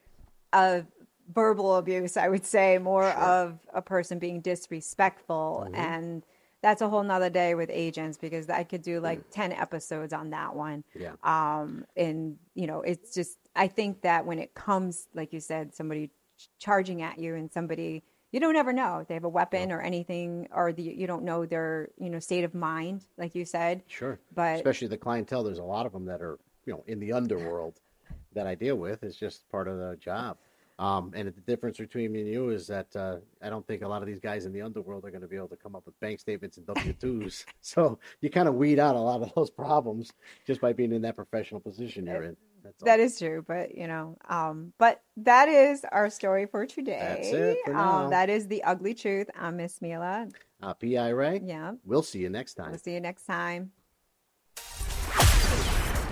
of 0.53 0.87
verbal 1.33 1.77
abuse, 1.77 2.17
I 2.17 2.29
would 2.29 2.45
say, 2.45 2.79
more 2.79 3.09
of 3.11 3.59
a 3.73 3.81
person 3.81 4.19
being 4.19 4.41
disrespectful. 4.41 5.65
Mm-hmm. 5.67 5.75
And 5.75 6.23
that's 6.63 6.81
a 6.83 6.89
whole 6.89 7.03
nother 7.03 7.31
day 7.31 7.55
with 7.55 7.71
agents 7.73 8.19
because 8.19 8.49
I 8.49 8.65
could 8.65 8.83
do 8.83 9.01
like 9.01 9.31
10 9.31 9.53
episodes 9.53 10.13
on 10.13 10.31
that 10.31 10.55
one 10.55 10.85
Yeah. 10.95 11.13
um 11.25 11.85
and 11.97 12.37
you 12.55 12.69
know 12.69 12.83
it's 12.83 13.13
just 13.13 13.37
i 13.57 13.67
think 13.67 14.03
that 14.03 14.27
when 14.27 14.39
it 14.39 14.55
comes 14.55 15.09
like 15.13 15.33
you 15.33 15.41
said 15.41 15.75
somebody 15.75 16.11
ch- 16.39 16.49
charging 16.61 17.03
at 17.03 17.19
you 17.19 17.35
and 17.35 17.51
somebody 17.53 18.05
you 18.33 18.41
don't 18.41 18.57
ever 18.57 18.73
know 18.73 18.99
if 18.99 19.09
they 19.09 19.15
have 19.15 19.25
a 19.25 19.29
weapon 19.29 19.71
or 19.71 19.81
anything 19.81 20.49
or 20.53 20.73
the, 20.73 20.83
you 20.83 21.07
don't 21.07 21.23
know 21.23 21.47
their 21.47 21.91
you 21.99 22.11
know 22.11 22.19
state 22.19 22.45
of 22.45 22.55
mind 22.55 23.05
like 23.17 23.35
you 23.35 23.45
said 23.45 23.83
Sure. 23.87 24.19
But- 24.35 24.57
especially 24.57 24.89
the 24.89 24.99
clientele, 24.99 25.45
there's 25.45 25.59
a 25.59 25.63
lot 25.63 25.87
of 25.87 25.93
them 25.93 26.07
that 26.07 26.21
are 26.21 26.39
you 26.67 26.73
know 26.73 26.83
in 26.87 26.99
the 26.99 27.13
underworld 27.13 27.81
that 28.35 28.47
I 28.47 28.55
deal 28.55 28.77
with. 28.77 29.03
It's 29.05 29.17
just 29.17 29.49
part 29.51 29.69
of 29.69 29.79
the 29.79 29.97
job. 29.97 30.39
Um, 30.79 31.13
and 31.15 31.29
the 31.29 31.41
difference 31.43 31.77
between 31.79 32.11
me 32.13 32.23
and 32.23 32.29
you 32.29 32.49
is 32.51 32.67
that 32.67 32.89
uh, 32.97 33.17
I 33.43 33.51
don't 33.51 33.65
think 33.67 33.83
a 33.83 33.89
lot 33.89 34.03
of 34.03 34.09
these 34.09 34.19
guys 34.19 34.47
in 34.47 34.53
the 34.53 34.63
underworld 34.63 35.05
are 35.05 35.11
going 35.11 35.21
to 35.21 35.29
be 35.29 35.37
able 35.37 35.49
to 35.49 35.57
come 35.57 35.77
up 35.77 35.85
with 35.87 35.99
bank 36.01 36.19
statements 36.19 36.57
and 36.57 36.67
W 36.67 36.93
twos. 36.95 37.45
so 37.61 37.99
you 38.21 38.31
kind 38.31 38.49
of 38.49 38.55
weed 38.55 38.79
out 38.81 38.97
a 38.97 38.99
lot 38.99 39.23
of 39.23 39.33
those 39.35 39.51
problems 39.51 40.13
just 40.47 40.61
by 40.61 40.73
being 40.73 40.93
in 40.93 41.03
that 41.03 41.15
professional 41.15 41.61
position 41.61 42.07
you're 42.07 42.25
in. 42.25 42.37
That's 42.63 42.83
that 42.85 43.01
is 43.01 43.19
true 43.19 43.43
but 43.47 43.75
you 43.77 43.87
know 43.87 44.17
um 44.29 44.73
but 44.79 45.01
that 45.19 45.49
is 45.49 45.85
our 45.91 46.09
story 46.11 46.47
for 46.47 46.67
today 46.67 46.99
That's 47.01 47.29
it 47.29 47.59
for 47.65 47.73
now. 47.73 48.05
um 48.05 48.11
that 48.11 48.29
is 48.31 48.47
the 48.49 48.63
ugly 48.65 48.95
truth 48.95 49.29
i'm 49.39 49.57
miss 49.57 49.81
mila 49.83 50.29
uh, 50.63 50.75
P.I. 50.75 51.09
Ray. 51.09 51.41
yeah 51.45 51.73
We'll 51.85 52.03
see 52.05 52.21
you 52.21 52.29
next 52.31 52.55
time. 52.55 52.71
we'll 52.71 52.79
see 52.79 52.95
you 52.95 53.01
next 53.01 53.25
time 53.27 53.73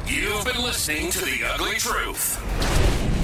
You've 0.06 0.44
been 0.44 0.60
listening 0.62 1.10
to 1.12 1.24
The 1.24 1.44
Ugly 1.54 1.76
Truth. 1.76 2.36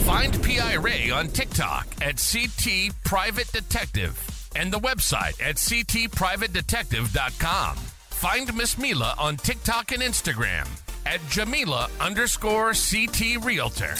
Find 0.06 0.40
P.I. 0.40 0.74
Ray 0.74 1.10
on 1.10 1.26
TikTok 1.26 1.84
at 2.00 2.22
CT 2.32 2.92
Private 3.04 3.50
Detective 3.50 4.48
and 4.54 4.72
the 4.72 4.78
website 4.78 5.42
at 5.42 5.56
ctprivatedetective.com. 5.56 7.76
Find 7.76 8.54
Miss 8.56 8.78
Mila 8.78 9.16
on 9.18 9.36
TikTok 9.36 9.90
and 9.90 10.00
Instagram 10.00 10.68
at 11.06 11.20
Jamila 11.28 11.88
underscore 12.00 12.72
CT 12.72 13.44
Realtor. 13.44 13.94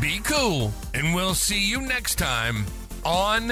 Be 0.00 0.20
cool, 0.24 0.72
and 0.94 1.14
we'll 1.14 1.34
see 1.34 1.62
you 1.68 1.80
next 1.80 2.16
time 2.16 2.64
on 3.04 3.48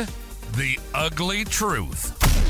The 0.56 0.78
Ugly 0.94 1.44
Truth. 1.44 2.43